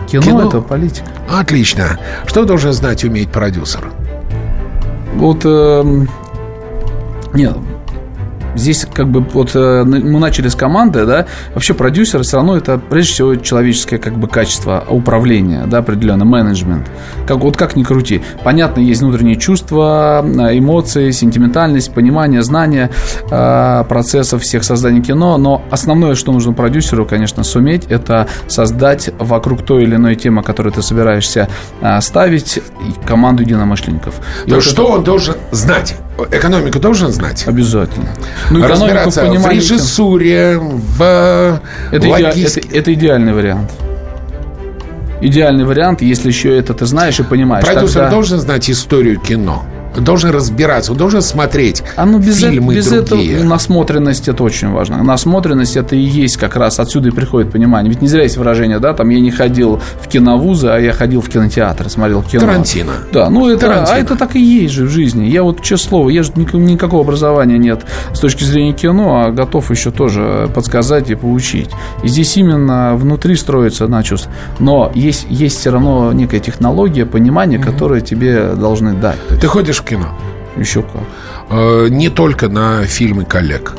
[0.09, 1.07] кино, кино- это политика.
[1.29, 1.99] Отлично.
[2.25, 3.89] Что должен знать и уметь продюсер?
[5.15, 6.09] Вот эм,
[7.35, 7.55] нет,
[8.55, 12.77] здесь как бы вот э, мы начали с команды, да, вообще продюсер все равно это
[12.77, 16.89] прежде всего человеческое как бы качество управления, да, определенно, менеджмент.
[17.27, 18.21] Как, вот как ни крути.
[18.45, 22.91] Понятно, есть внутренние чувства, э, эмоции, сентиментальность, понимание, знание
[23.29, 29.63] э, процессов всех созданий кино, но основное, что нужно продюсеру, конечно, суметь, это создать вокруг
[29.63, 31.49] той или иной темы, которую ты собираешься
[31.81, 32.59] э, ставить,
[33.05, 34.15] команду единомышленников.
[34.45, 35.97] И То вот что это- он должен знать?
[36.31, 37.43] Экономику должен знать?
[37.47, 38.07] Обязательно.
[38.49, 41.59] Ну, Разбираться в режиссуре, в
[41.91, 42.67] Это, иде- логистике.
[42.69, 43.71] это- это идеальный вариант.
[45.21, 47.65] Идеальный вариант, если еще это ты знаешь и понимаешь.
[47.65, 49.65] Продюсер тогда- должен знать историю кино.
[50.01, 53.33] Должен разбираться, он должен смотреть А ну без, фильмы э- без другие.
[53.35, 55.03] этого насмотренность это очень важно.
[55.03, 57.89] Насмотренность это и есть как раз отсюда и приходит понимание.
[57.91, 61.21] Ведь не зря есть выражение, да, там я не ходил в киновузы, а я ходил
[61.21, 62.41] в кинотеатр, смотрел кино.
[62.41, 62.91] Тарантино.
[63.13, 63.95] Да, ну это, Тарантино.
[63.95, 65.25] а это так и есть же в жизни.
[65.25, 67.81] Я вот, честное слово, я же ник- никакого образования нет
[68.13, 71.69] с точки зрения кино, а готов еще тоже подсказать и поучить.
[72.03, 74.29] И здесь именно внутри строится на чувств.
[74.59, 79.17] Но есть, есть все равно некая технология, понимание, которое тебе должны дать.
[79.39, 80.09] Ты ходишь кино?
[80.57, 81.01] еще как.
[81.49, 83.73] Э, не только на фильмы коллег.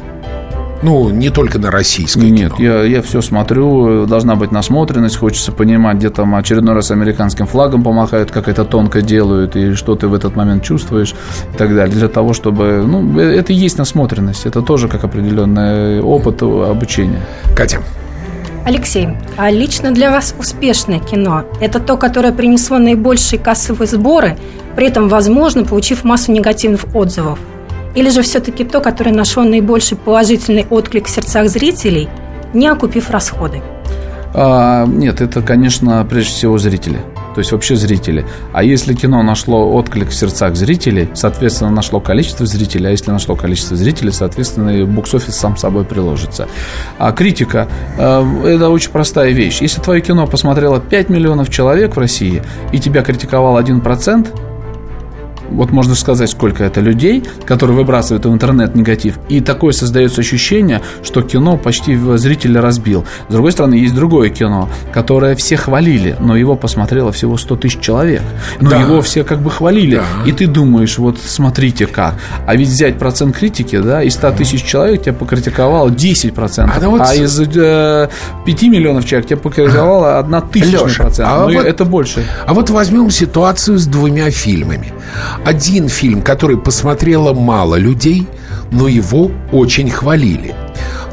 [0.82, 2.82] Ну, не только на российское Нет, кино.
[2.82, 7.82] я, я все смотрю, должна быть насмотренность, хочется понимать, где там очередной раз американским флагом
[7.82, 11.14] помахают, как это тонко делают, и что ты в этот момент чувствуешь,
[11.54, 11.96] и так далее.
[11.96, 12.84] Для того, чтобы...
[12.86, 17.22] Ну, э, это и есть насмотренность, это тоже как определенный опыт обучения.
[17.56, 17.80] Катя,
[18.66, 24.36] Алексей, а лично для вас успешное кино– это то, которое принесло наибольшие кассовые сборы,
[24.74, 27.38] при этом, возможно, получив массу негативных отзывов?
[27.94, 32.08] Или же все-таки то, которое нашло наибольший положительный отклик в сердцах зрителей,
[32.54, 33.62] не окупив расходы?
[34.34, 36.98] А, нет, это, конечно, прежде всего зрители.
[37.36, 38.24] То есть вообще зрители.
[38.54, 43.36] А если кино нашло отклик в сердцах зрителей, соответственно, нашло количество зрителей, а если нашло
[43.36, 46.48] количество зрителей, соответственно, и букс-офис сам собой приложится.
[46.96, 47.68] А критика
[47.98, 49.60] э, это очень простая вещь.
[49.60, 54.45] Если твое кино посмотрело 5 миллионов человек в России, и тебя критиковал 1%,
[55.50, 59.18] вот можно сказать, сколько это людей, которые выбрасывают в интернет негатив.
[59.28, 63.04] И такое создается ощущение, что кино почти зрителя разбил.
[63.28, 67.80] С другой стороны, есть другое кино, которое все хвалили, но его посмотрело всего 100 тысяч
[67.80, 68.22] человек.
[68.60, 68.80] Но Да.
[68.80, 69.96] его все как бы хвалили.
[69.96, 70.04] Да.
[70.26, 72.14] И ты думаешь, вот смотрите как.
[72.46, 76.70] А ведь взять процент критики, да, из 100 тысяч человек тебя покритиковало 10%.
[76.76, 78.08] А, ну вот а из э,
[78.44, 81.28] 5 миллионов человек тебя покритиковало 1 тысячная Лёша, процент.
[81.30, 82.24] а Ну, вот- это больше.
[82.46, 84.92] а вот возьмем ситуацию с двумя фильмами.
[85.44, 88.26] Один фильм, который посмотрело мало людей,
[88.72, 90.54] но его очень хвалили.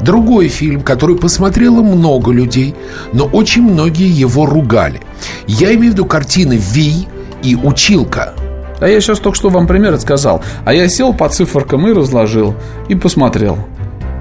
[0.00, 2.74] Другой фильм, который посмотрело много людей,
[3.12, 5.00] но очень многие его ругали.
[5.46, 7.06] Я имею в виду картины «Ви»
[7.42, 8.34] и «Училка».
[8.80, 10.42] А я сейчас только что вам пример сказал.
[10.64, 12.54] А я сел по циферкам и разложил.
[12.88, 13.58] И посмотрел.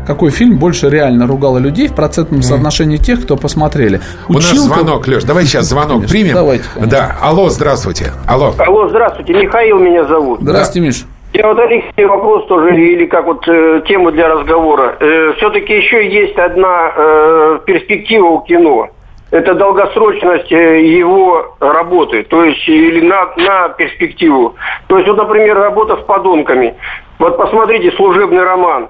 [0.05, 4.01] Какой фильм больше реально ругало людей в процентном соотношении тех, кто посмотрели?
[4.27, 6.33] У нас звонок, Леш, давай сейчас звонок Конечно, примем.
[6.35, 6.91] давайте, конечно.
[6.91, 8.11] Да, алло, здравствуйте.
[8.27, 8.53] Алло.
[8.57, 10.41] Алло, здравствуйте, Михаил меня зовут.
[10.41, 11.05] Здравствуйте, Миш.
[11.33, 14.97] Я вот Алексей вопрос тоже, или как вот э, тему для разговора.
[15.37, 18.89] все-таки еще есть одна э, перспектива у кино.
[19.31, 24.53] Это долгосрочность э, его работы, то есть или на, на перспективу.
[24.85, 26.75] То есть вот, например, работа с подонками.
[27.17, 28.89] Вот посмотрите служебный роман.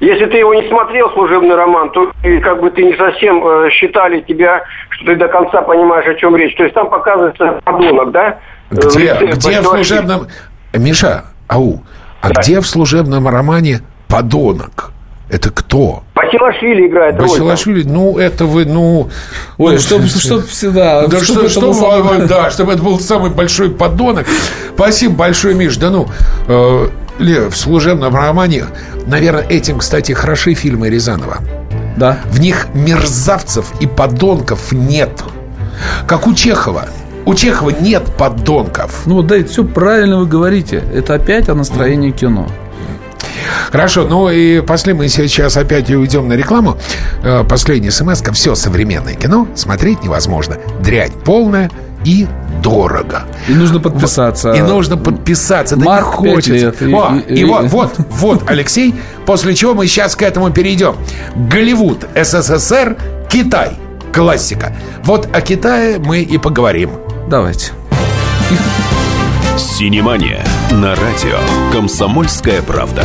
[0.00, 3.68] Если ты его не смотрел, служебный роман, то и как бы ты не совсем э,
[3.70, 6.56] считали тебя, что ты до конца понимаешь, о чем речь.
[6.56, 8.38] То есть там показывается подонок, да?
[8.70, 10.26] в Где, лице где в служебном...
[10.72, 11.82] Миша, ау,
[12.22, 12.40] а Да.
[12.40, 14.92] где в служебном романе подонок?
[15.28, 16.02] Это кто?
[16.14, 17.16] Басилашвили играет.
[17.18, 19.08] Басилашвили, ну, это вы, ну...
[19.58, 21.06] Ой, ну, чтобы чтоб всегда...
[21.08, 24.26] Да чтоб что, это был что, самый- вы- да, чтобы это был самый большой подонок.
[24.74, 25.76] Спасибо большое, Миш.
[25.76, 26.08] Да ну,
[26.48, 26.86] э,
[27.20, 28.64] Ле, в служебном романе,
[29.06, 31.38] наверное, этим, кстати, хороши фильмы Рязанова.
[31.96, 32.18] Да.
[32.30, 35.22] В них мерзавцев и подонков нет.
[36.06, 36.86] Как у Чехова.
[37.26, 39.02] У Чехова нет подонков.
[39.04, 40.82] Ну, да, все правильно вы говорите.
[40.94, 42.48] Это опять о настроении кино.
[43.70, 46.78] Хорошо, ну и пошли мы сейчас опять уйдем на рекламу.
[47.22, 48.32] Э, Последняя смс -ка.
[48.32, 50.56] Все современное кино смотреть невозможно.
[50.82, 51.70] Дрянь полная
[52.04, 52.26] и
[52.62, 53.22] дорого.
[53.48, 54.52] И нужно подписаться.
[54.52, 55.76] И нужно подписаться.
[55.76, 56.52] Да Марк, не хочется.
[56.52, 56.82] лет.
[56.82, 58.94] И- О, и- и, и- вот, вот, вот, Алексей,
[59.26, 60.94] после чего мы сейчас к этому перейдем.
[61.36, 62.96] Голливуд, СССР,
[63.28, 63.72] Китай.
[64.12, 64.74] Классика.
[65.04, 66.90] Вот о Китае мы и поговорим.
[67.28, 67.70] Давайте.
[69.56, 71.38] Синемания на радио
[71.72, 73.04] «Комсомольская правда».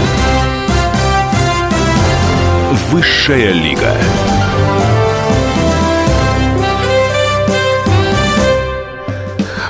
[2.71, 3.93] Высшая лига.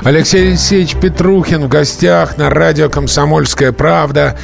[0.04, 4.36] Алексей Алексеевич Петрухин в гостях на радио «Комсомольская правда».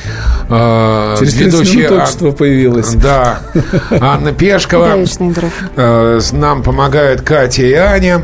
[0.49, 2.93] Э, Через 30 минут ведущая Ан- что появилась.
[2.93, 3.39] Да.
[3.89, 4.97] Анна Пешкова.
[5.75, 8.23] Э, Нам помогают Катя и Аня.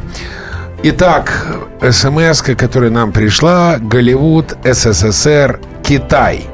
[0.83, 1.47] Итак,
[1.89, 3.77] смс, которая нам пришла.
[3.79, 6.45] Голливуд, СССР, Китай.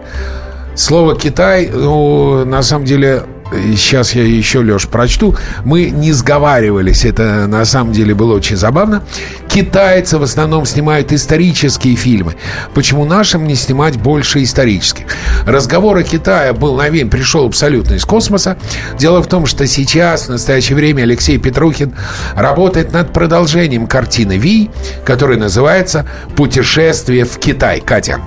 [0.75, 5.35] Слово Китай, ну, на самом деле, сейчас я еще, Леш, прочту.
[5.65, 9.03] Мы не сговаривались, это на самом деле было очень забавно.
[9.47, 12.35] Китайцы в основном снимают исторические фильмы.
[12.73, 15.05] Почему нашим не снимать больше исторических?
[15.45, 18.57] Разговор о Китае был новин, пришел абсолютно из космоса.
[18.97, 21.93] Дело в том, что сейчас, в настоящее время, Алексей Петрухин
[22.35, 24.69] работает над продолжением картины «Ви»,
[25.05, 27.81] которая называется «Путешествие в Китай».
[27.81, 28.19] Катя.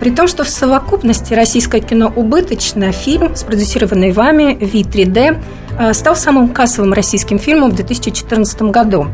[0.00, 5.38] При том, что в совокупности российское кино убыточно, фильм, спродюсированный вами V3D,
[5.78, 9.06] э, стал самым кассовым российским фильмом в 2014 году.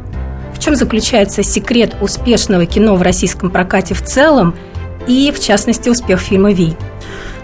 [0.52, 4.54] В чем заключается секрет успешного кино в российском прокате в целом
[5.06, 6.76] и, в частности, успех фильма «Ви»?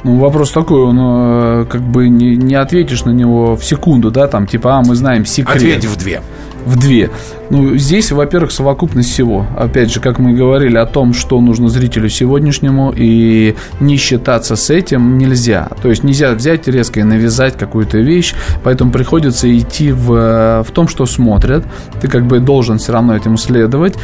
[0.05, 4.29] Ну, вопрос такой, он э, как бы не, не ответишь на него в секунду, да,
[4.29, 5.57] там, типа, а, мы знаем секрет.
[5.57, 6.23] Ответь в две.
[6.69, 7.11] В две.
[7.51, 9.47] Ну, здесь, во-первых, совокупность всего.
[9.57, 14.69] Опять же, как мы говорили о том, что нужно зрителю сегодняшнему, и не считаться с
[14.69, 15.69] этим нельзя.
[15.83, 20.89] То есть нельзя взять резко и навязать какую-то вещь, поэтому приходится идти в, в том,
[20.89, 21.65] что смотрят.
[22.01, 23.95] Ты как бы должен все равно этим следовать,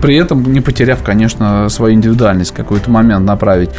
[0.00, 3.70] при этом не потеряв, конечно, свою индивидуальность, какой-то момент направить.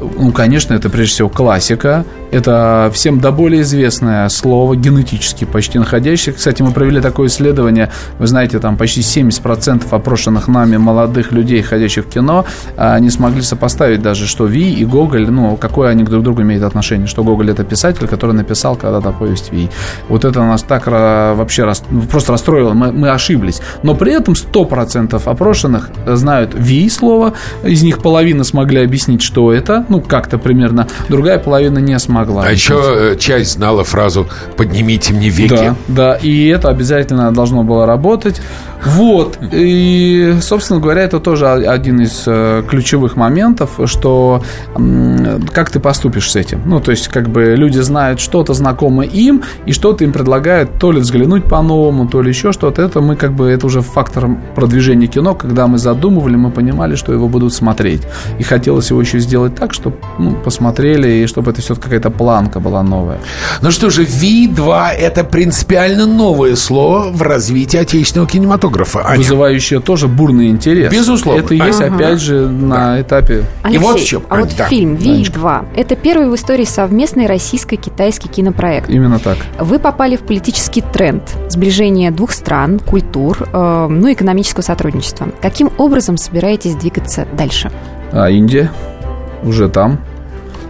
[0.00, 2.04] Ну, конечно, это прежде всего классика.
[2.30, 6.34] Это всем до более известное слово, генетически почти находящее.
[6.34, 7.90] Кстати, мы провели такое исследование.
[8.18, 12.44] Вы знаете, там почти 70% опрошенных нами молодых людей, ходящих в кино,
[12.76, 16.42] а, не смогли сопоставить даже, что Ви и Гоголь, ну, какое они друг к другу
[16.42, 17.06] имеют отношение.
[17.06, 19.70] Что Гоголь– это писатель, который написал когда-то повесть Ви.
[20.08, 22.74] Вот это нас так вообще ну, просто расстроило.
[22.74, 23.60] Мы, мы ошиблись.
[23.82, 27.32] Но при этом 100% опрошенных знают Ви слово.
[27.64, 29.86] Из них половина смогли объяснить, что это.
[29.88, 30.86] Ну, как-то примерно.
[31.08, 32.44] Другая половина не смогла.
[32.44, 35.54] А еще э, часть знала фразу «поднимите мне веки».
[35.54, 38.40] Да, да, и это обязательно должно было работать.
[38.84, 44.42] Вот, и, собственно говоря, это тоже один из э, ключевых моментов, что
[45.52, 46.62] как ты поступишь с этим.
[46.64, 50.92] Ну, то есть, как бы люди знают что-то знакомо им, и что-то им предлагают то
[50.92, 52.82] ли взглянуть по-новому, то ли еще что-то.
[52.82, 57.12] Это мы как бы, это уже фактор продвижения кино, когда мы задумывали, мы понимали, что
[57.12, 58.02] его будут смотреть.
[58.38, 62.60] И хотелось его еще сделать так, чтобы ну, посмотрели, и чтобы это все какая-то планка
[62.60, 63.18] была новая.
[63.62, 68.67] Ну что же, Ви-2– это принципиально новое слово в развитии отечественного кинематографа.
[69.04, 69.18] Аня.
[69.18, 70.92] вызывающее тоже бурный интерес.
[70.92, 71.40] Безусловно.
[71.40, 71.94] Это и есть, Ага.
[71.94, 73.44] опять же, на этапе...
[73.70, 74.66] И вот в чем, а Ань, вот да.
[74.66, 78.88] фильм «Ви-2»– это первый в истории совместный российско-китайский кинопроект.
[78.90, 79.38] Именно так.
[79.58, 85.28] Вы попали в политический тренд сближения двух стран, культур, э, ну и экономического сотрудничества.
[85.40, 87.70] Каким образом собираетесь двигаться дальше?
[88.12, 88.70] А Индия
[89.42, 90.00] уже там.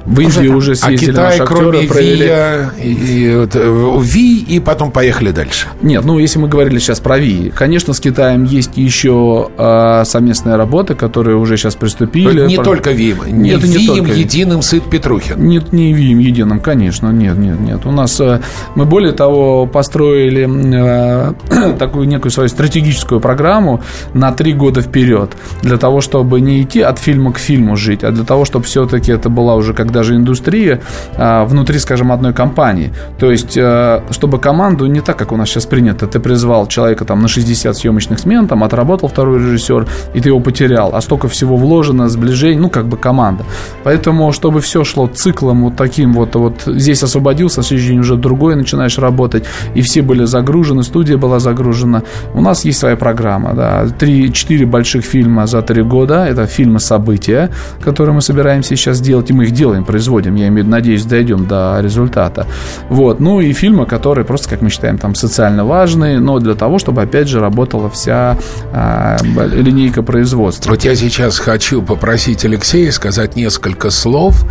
[0.09, 2.25] В Индии уже А съездили Китай, наши кроме провели...
[2.25, 5.68] ВИА, и, и э, Ви, и потом поехали дальше.
[5.83, 10.57] Нет, ну если мы говорили сейчас про ВИИ, конечно, с Китаем есть еще э, совместная
[10.57, 12.47] работа, которые уже сейчас приступили.
[12.47, 13.18] Не Про- только ВИМ.
[13.27, 14.12] Не Нет, не ВИМ только.
[14.12, 15.47] единым сыт Петрухин.
[15.47, 17.85] Нет, не ВИИМ единым, конечно, нет, нет, нет.
[17.85, 18.40] У нас э,
[18.75, 23.83] мы более того построили э, такую некую свою стратегическую программу
[24.14, 28.11] на три года вперед для того, чтобы не идти от фильма к фильму жить, а
[28.11, 30.80] для того, чтобы все-таки это была уже когда же индустрия
[31.16, 32.92] э, внутри, скажем, одной компании.
[33.18, 37.05] То есть, э, чтобы команду не так, как у нас сейчас принято, ты призвал человека
[37.05, 41.28] там на 60 съемочных смен, там отработал второй режиссер, и ты его потерял, а столько
[41.28, 43.44] всего вложено, сближений, ну, как бы команда.
[43.84, 48.57] Поэтому, чтобы все шло циклом вот таким вот, вот здесь освободился, следующий день уже другой
[48.57, 49.44] начинаешь работать,
[49.74, 52.03] и все были загружены, студия была загружена.
[52.34, 57.51] У нас есть своя программа, да, три-четыре больших фильма за три года, это фильмы события,
[57.82, 61.05] которые мы собираемся сейчас делать, и мы их делаем, производим, я имею в виду, надеюсь,
[61.05, 62.47] дойдем до результата.
[62.89, 66.79] Вот, ну и фильмы, которые просто, как мы считаем, там социально важные, но для того,
[66.79, 68.39] чтобы, опять же, работала вся
[68.72, 70.70] а, линейка производства.
[70.70, 74.45] Вот я сейчас хочу попросить Алексея сказать несколько слов.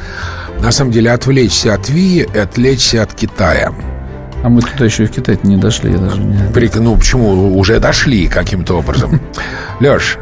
[0.61, 3.73] На самом деле отвлечься от ВИ и отвлечься от Китая.
[4.43, 6.37] А мы туда еще и в Китай не дошли, я даже не...
[6.79, 7.57] Ну, почему?
[7.57, 9.19] Уже дошли каким-то образом.
[9.79, 10.17] Леш,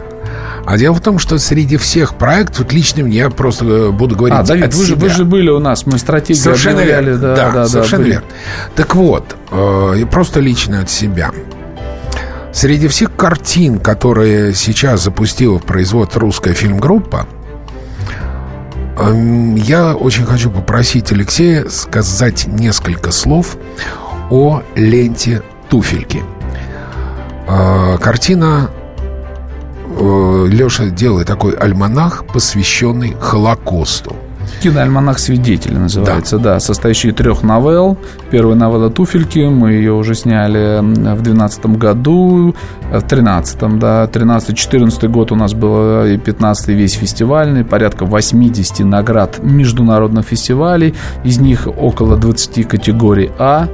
[0.66, 4.38] а дело в том, что среди всех проектов, вот лично мне просто э, буду говорить
[4.38, 7.22] А, Давид, вы же, вы же были у нас, мы стратегию Совершенно объявляли, верно.
[7.22, 8.12] да, Да, да, да, совершенно были.
[8.14, 8.28] верно.
[8.76, 11.32] Так вот, э, просто лично от себя.
[12.52, 17.28] Среди всех картин, которые сейчас запустила в производство русская фильмгруппа,
[18.98, 23.58] эм, я очень хочу попросить Алексея сказать несколько слов
[24.30, 26.24] о ленте «Туфельки».
[27.48, 28.70] Э, Картина
[29.98, 34.16] Леша делает такой альманах, посвященный Холокосту.
[34.66, 36.60] Киноальманах свидетелей называется, да.
[36.60, 37.98] состоящий из трех новелл.
[38.32, 42.56] Первая новелла «Туфельки», мы ее уже сняли в 2012 году,
[42.92, 48.80] э, в 2013, да, 13-14 год у нас был и 15 весь фестивальный, порядка 80
[48.80, 53.68] наград международных фестивалей, из них около 20 категорий А,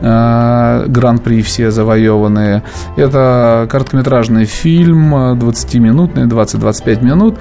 [0.00, 2.62] э, гран-при все завоеванные.
[2.96, 7.36] Это короткометражный фильм, э, 20-минутный, 20-25 минут,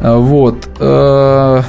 [0.00, 1.62] Э, вот, э,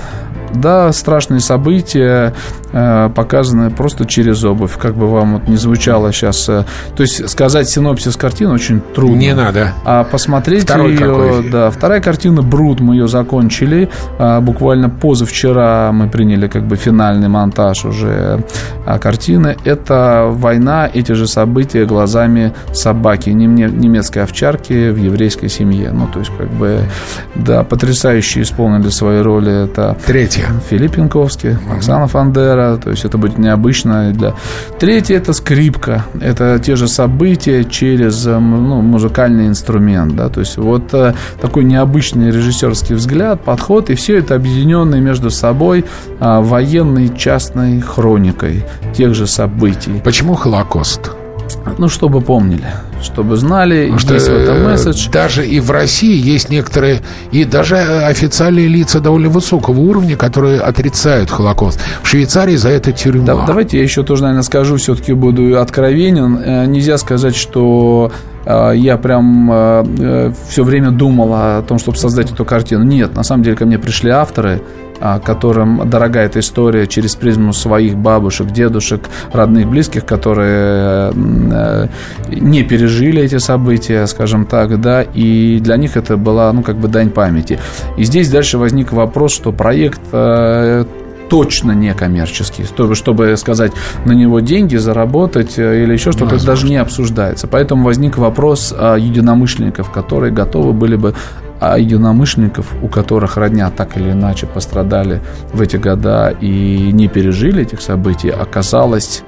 [0.54, 2.34] да, страшные события
[2.72, 6.48] э, показаны просто через обувь, как бы вам вот не звучало сейчас.
[6.50, 9.16] э, то есть сказать синопсис картины очень трудно.
[9.16, 9.74] Не надо.
[9.86, 11.52] А посмотреть Второй какой ее, фильм?
[11.52, 13.90] да, вторая картина Брут, мы ее закончили.
[14.20, 18.44] А, буквально позавчера мы приняли как бы финальный монтаж уже
[18.86, 19.58] а, картины.
[19.66, 25.92] Это война, эти же события глазами собаки, неме- немецкой овчарки в еврейской семье.
[25.94, 26.80] Ну, то есть, как бы,
[27.36, 29.66] да, потрясающе исполнили свои роли.
[29.66, 29.96] Это
[30.42, 30.62] Третье.
[30.70, 34.34] Филипп Янковский, Оксана Фандера, то есть это будет необычно для...
[34.80, 40.40] Третье– это скрипка, это те же события через э, м, ну, музыкальный инструмент, да, то
[40.40, 45.86] есть вот э, такой необычный режиссерский взгляд, подход, и все это объединенное между собой
[46.20, 50.02] а, военной частной хроникой тех же событий.
[50.04, 51.12] Почему Холокост?
[51.78, 52.66] Ну, чтобы помнили,
[53.02, 55.10] чтобы знали, что есть в этом э, месседж.
[55.10, 61.30] даже и в России есть некоторые, и даже официальные лица довольно высокого уровня, которые отрицают
[61.30, 61.80] Холокост.
[62.04, 63.26] В Швейцарии за это тюрьма.
[63.26, 66.38] Да, давайте я еще тоже, наверное, скажу, все-таки буду откровенен.
[66.44, 68.12] Э, Нельзя сказать, что
[68.46, 69.86] э, я прям
[70.48, 72.84] все время думал о том, чтобы создать эту картину.
[72.84, 74.62] Нет, на самом деле ко мне пришли авторы,
[75.20, 81.88] которым дорога эта история через призму своих бабушек, дедушек, родных, близких, которые э,
[82.30, 86.88] не пережили эти события, скажем так, да, и для них это была, ну, как бы
[86.88, 87.60] дань памяти.
[87.98, 90.86] И здесь дальше возник вопрос, что проект э,
[91.32, 93.72] точно не коммерческий, чтобы, чтобы сказать
[94.04, 97.48] на него деньги заработать э, или еще что-то, это даже не обсуждается.
[97.48, 101.16] Поэтому возник вопрос а, единомышленников, которые готовы были бы
[101.62, 105.22] а единомышленников, у которых родня так или иначе пострадали
[105.54, 109.24] в эти года и не пережили этих событий, оказалось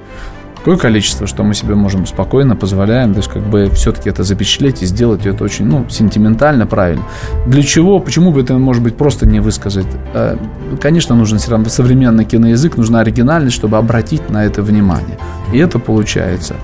[0.56, 4.82] такое количество, что мы себе можем спокойно позволяем, то есть как бы все-таки это запечатлеть
[4.82, 7.04] и сделать это очень, ну, сентиментально, правильно.
[7.46, 8.00] Для чего?
[8.00, 9.86] Почему бы это, может быть, просто не высказать?
[10.14, 10.36] Э,
[10.80, 15.18] Конечно, нужен все равно современный киноязык, нужна оригинальность, чтобы обратить на это внимание.
[15.52, 16.56] И это получается.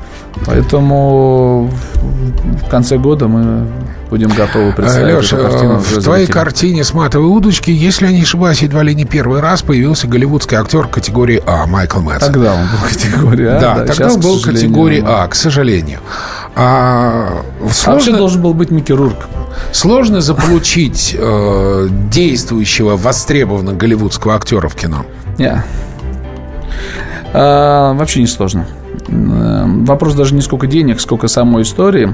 [0.47, 1.71] Поэтому
[2.67, 3.67] в конце года мы
[4.11, 5.75] будем готовы представить Леша, эту картину.
[5.75, 9.41] Э, в твоей картине с матовой удочки, если я не ошибаюсь, едва ли не первый
[9.41, 12.33] раз появился голливудский актер категории А, Майкл Мэтсон.
[12.33, 13.61] Тогда он был категории А.
[13.61, 15.03] Да, да, тогда сейчас, он был категории.
[15.07, 16.01] А, к сожалению.
[16.57, 19.17] А Вообще сложно- должен был быть Микки Рурк.
[19.73, 25.07] Сложно заполучить э, действующего, востребованного голливудского актера в кино?
[25.39, 25.59] Нет.
[27.33, 28.67] А, вообще не сложно.
[29.09, 32.13] Э, вопрос даже не сколько денег, сколько самой истории.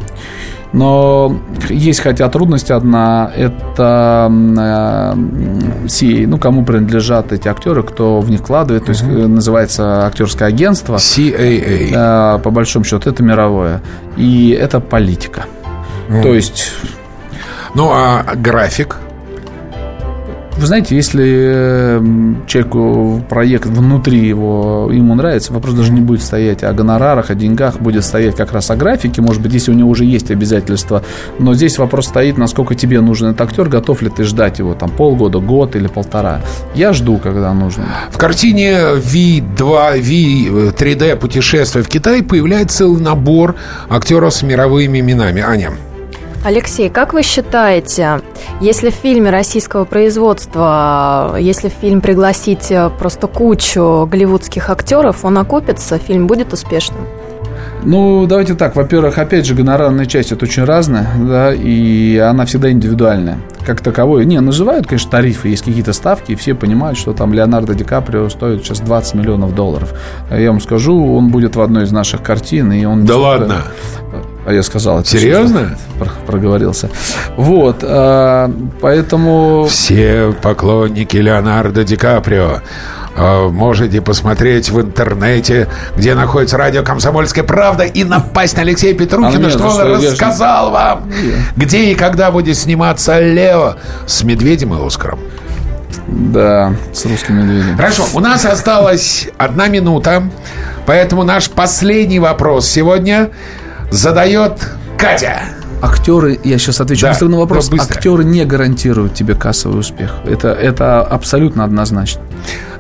[0.72, 8.31] Но есть хотя трудность одна, это э, CA, ну, кому принадлежат эти актеры, кто в
[8.31, 10.97] них вкладывает, то есть uh называется актерское агентство.
[10.97, 11.93] CAA.
[11.95, 13.81] Э, по большому счету, это мировое.
[14.16, 15.45] И это политика.
[16.09, 16.72] uh То есть...
[17.74, 18.97] Ну, а график?
[20.57, 22.01] Вы знаете, если
[22.47, 27.79] человеку проект внутри его, ему нравится, вопрос даже не будет стоять о гонорарах, о деньгах,
[27.79, 31.03] будет стоять как раз о графике, может быть, если у него уже есть обязательства.
[31.39, 34.89] Но здесь вопрос стоит, насколько тебе нужен этот актер, готов ли ты ждать его там
[34.89, 36.41] полгода, год или полтора.
[36.75, 37.85] Я жду, когда нужно.
[38.11, 43.57] В картине V2, V 3D путешествие в Китай появляется целый набор
[43.91, 45.43] актеров с мировыми именами.
[45.43, 45.73] Аня.
[46.47, 48.20] Алексей, как вы считаете,
[48.61, 55.38] если в фильме российского производства, если в фильм пригласить э, просто кучу голливудских актеров, он
[55.38, 57.01] окупится, фильм будет успешным?
[57.82, 58.76] Ну, давайте так.
[58.76, 63.38] Во-первых, опять же, гонорарная часть это очень разная, да, и она всегда индивидуальная.
[63.66, 64.24] Как таковой.
[64.24, 68.28] Не, называют, конечно, тарифы, есть какие-то ставки, и все понимают, что там Леонардо Ди Каприо
[68.28, 69.94] стоит сейчас 20 миллионов долларов.
[70.30, 73.05] Я вам скажу, он будет в одной из наших картин, и он...
[73.05, 73.62] Да ладно?
[74.47, 75.09] А я сказал это.
[75.09, 75.76] Серьезно?
[76.26, 76.88] Проговорился.
[77.36, 78.49] Вот, а,
[78.80, 79.66] поэтому...
[79.68, 82.61] Все поклонники Леонардо Ди Каприо
[83.16, 89.49] а, можете посмотреть в интернете, где находится радио «Комсомольская правда» и напасть на Алексея Петрухина,
[89.49, 91.34] а что он что, рассказал вам, нет.
[91.57, 93.74] где и когда будет сниматься Лео
[94.07, 95.18] с Медведем и Оскаром.
[96.07, 97.76] Да, с русским медведем.
[97.76, 100.22] Хорошо, у нас осталась одна минута,
[100.86, 103.30] поэтому наш последний вопрос сегодня
[103.91, 104.53] задает
[104.99, 105.43] Катя.
[105.82, 107.70] Актеры, я сейчас отвечу да, быстро на вопрос.
[107.70, 110.14] Актеры не гарантируют тебе кассовый успех.
[110.24, 112.22] Это, это абсолютно однозначно.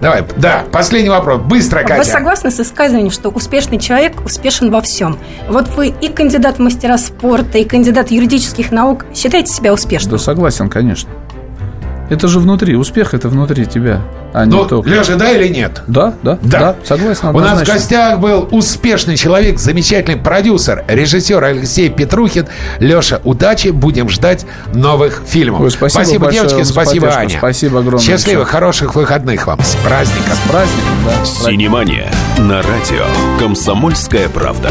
[0.00, 1.42] Давай, да, последний вопрос.
[1.42, 1.96] Быстро, Катя.
[1.96, 5.18] Вы согласны с высказыванием, что успешный человек успешен во всем?
[5.48, 9.04] Вот вы и кандидат в мастера спорта, и кандидат юридических наук.
[9.14, 10.12] Считаете себя успешным?
[10.12, 11.10] Да, согласен, конечно.
[12.08, 14.02] Это же внутри, успех это внутри тебя,
[14.32, 14.88] а не ну, только.
[14.88, 15.82] Леша, да или нет?
[15.86, 17.28] Да, да, да, да согласен.
[17.28, 22.46] У нас в гостях был успешный человек, замечательный продюсер, режиссер Алексей Петрухин.
[22.78, 25.62] Леша, удачи, будем ждать новых фильмов.
[25.62, 27.38] Ой, спасибо, спасибо девочки, спасибо, Аня.
[27.38, 28.06] Спасибо огромное.
[28.06, 29.60] Счастливых, хороших выходных вам.
[29.60, 30.34] С праздником.
[30.34, 31.24] С праздником, да.
[31.24, 33.04] Синемания на радио
[33.40, 34.70] «Комсомольская правда».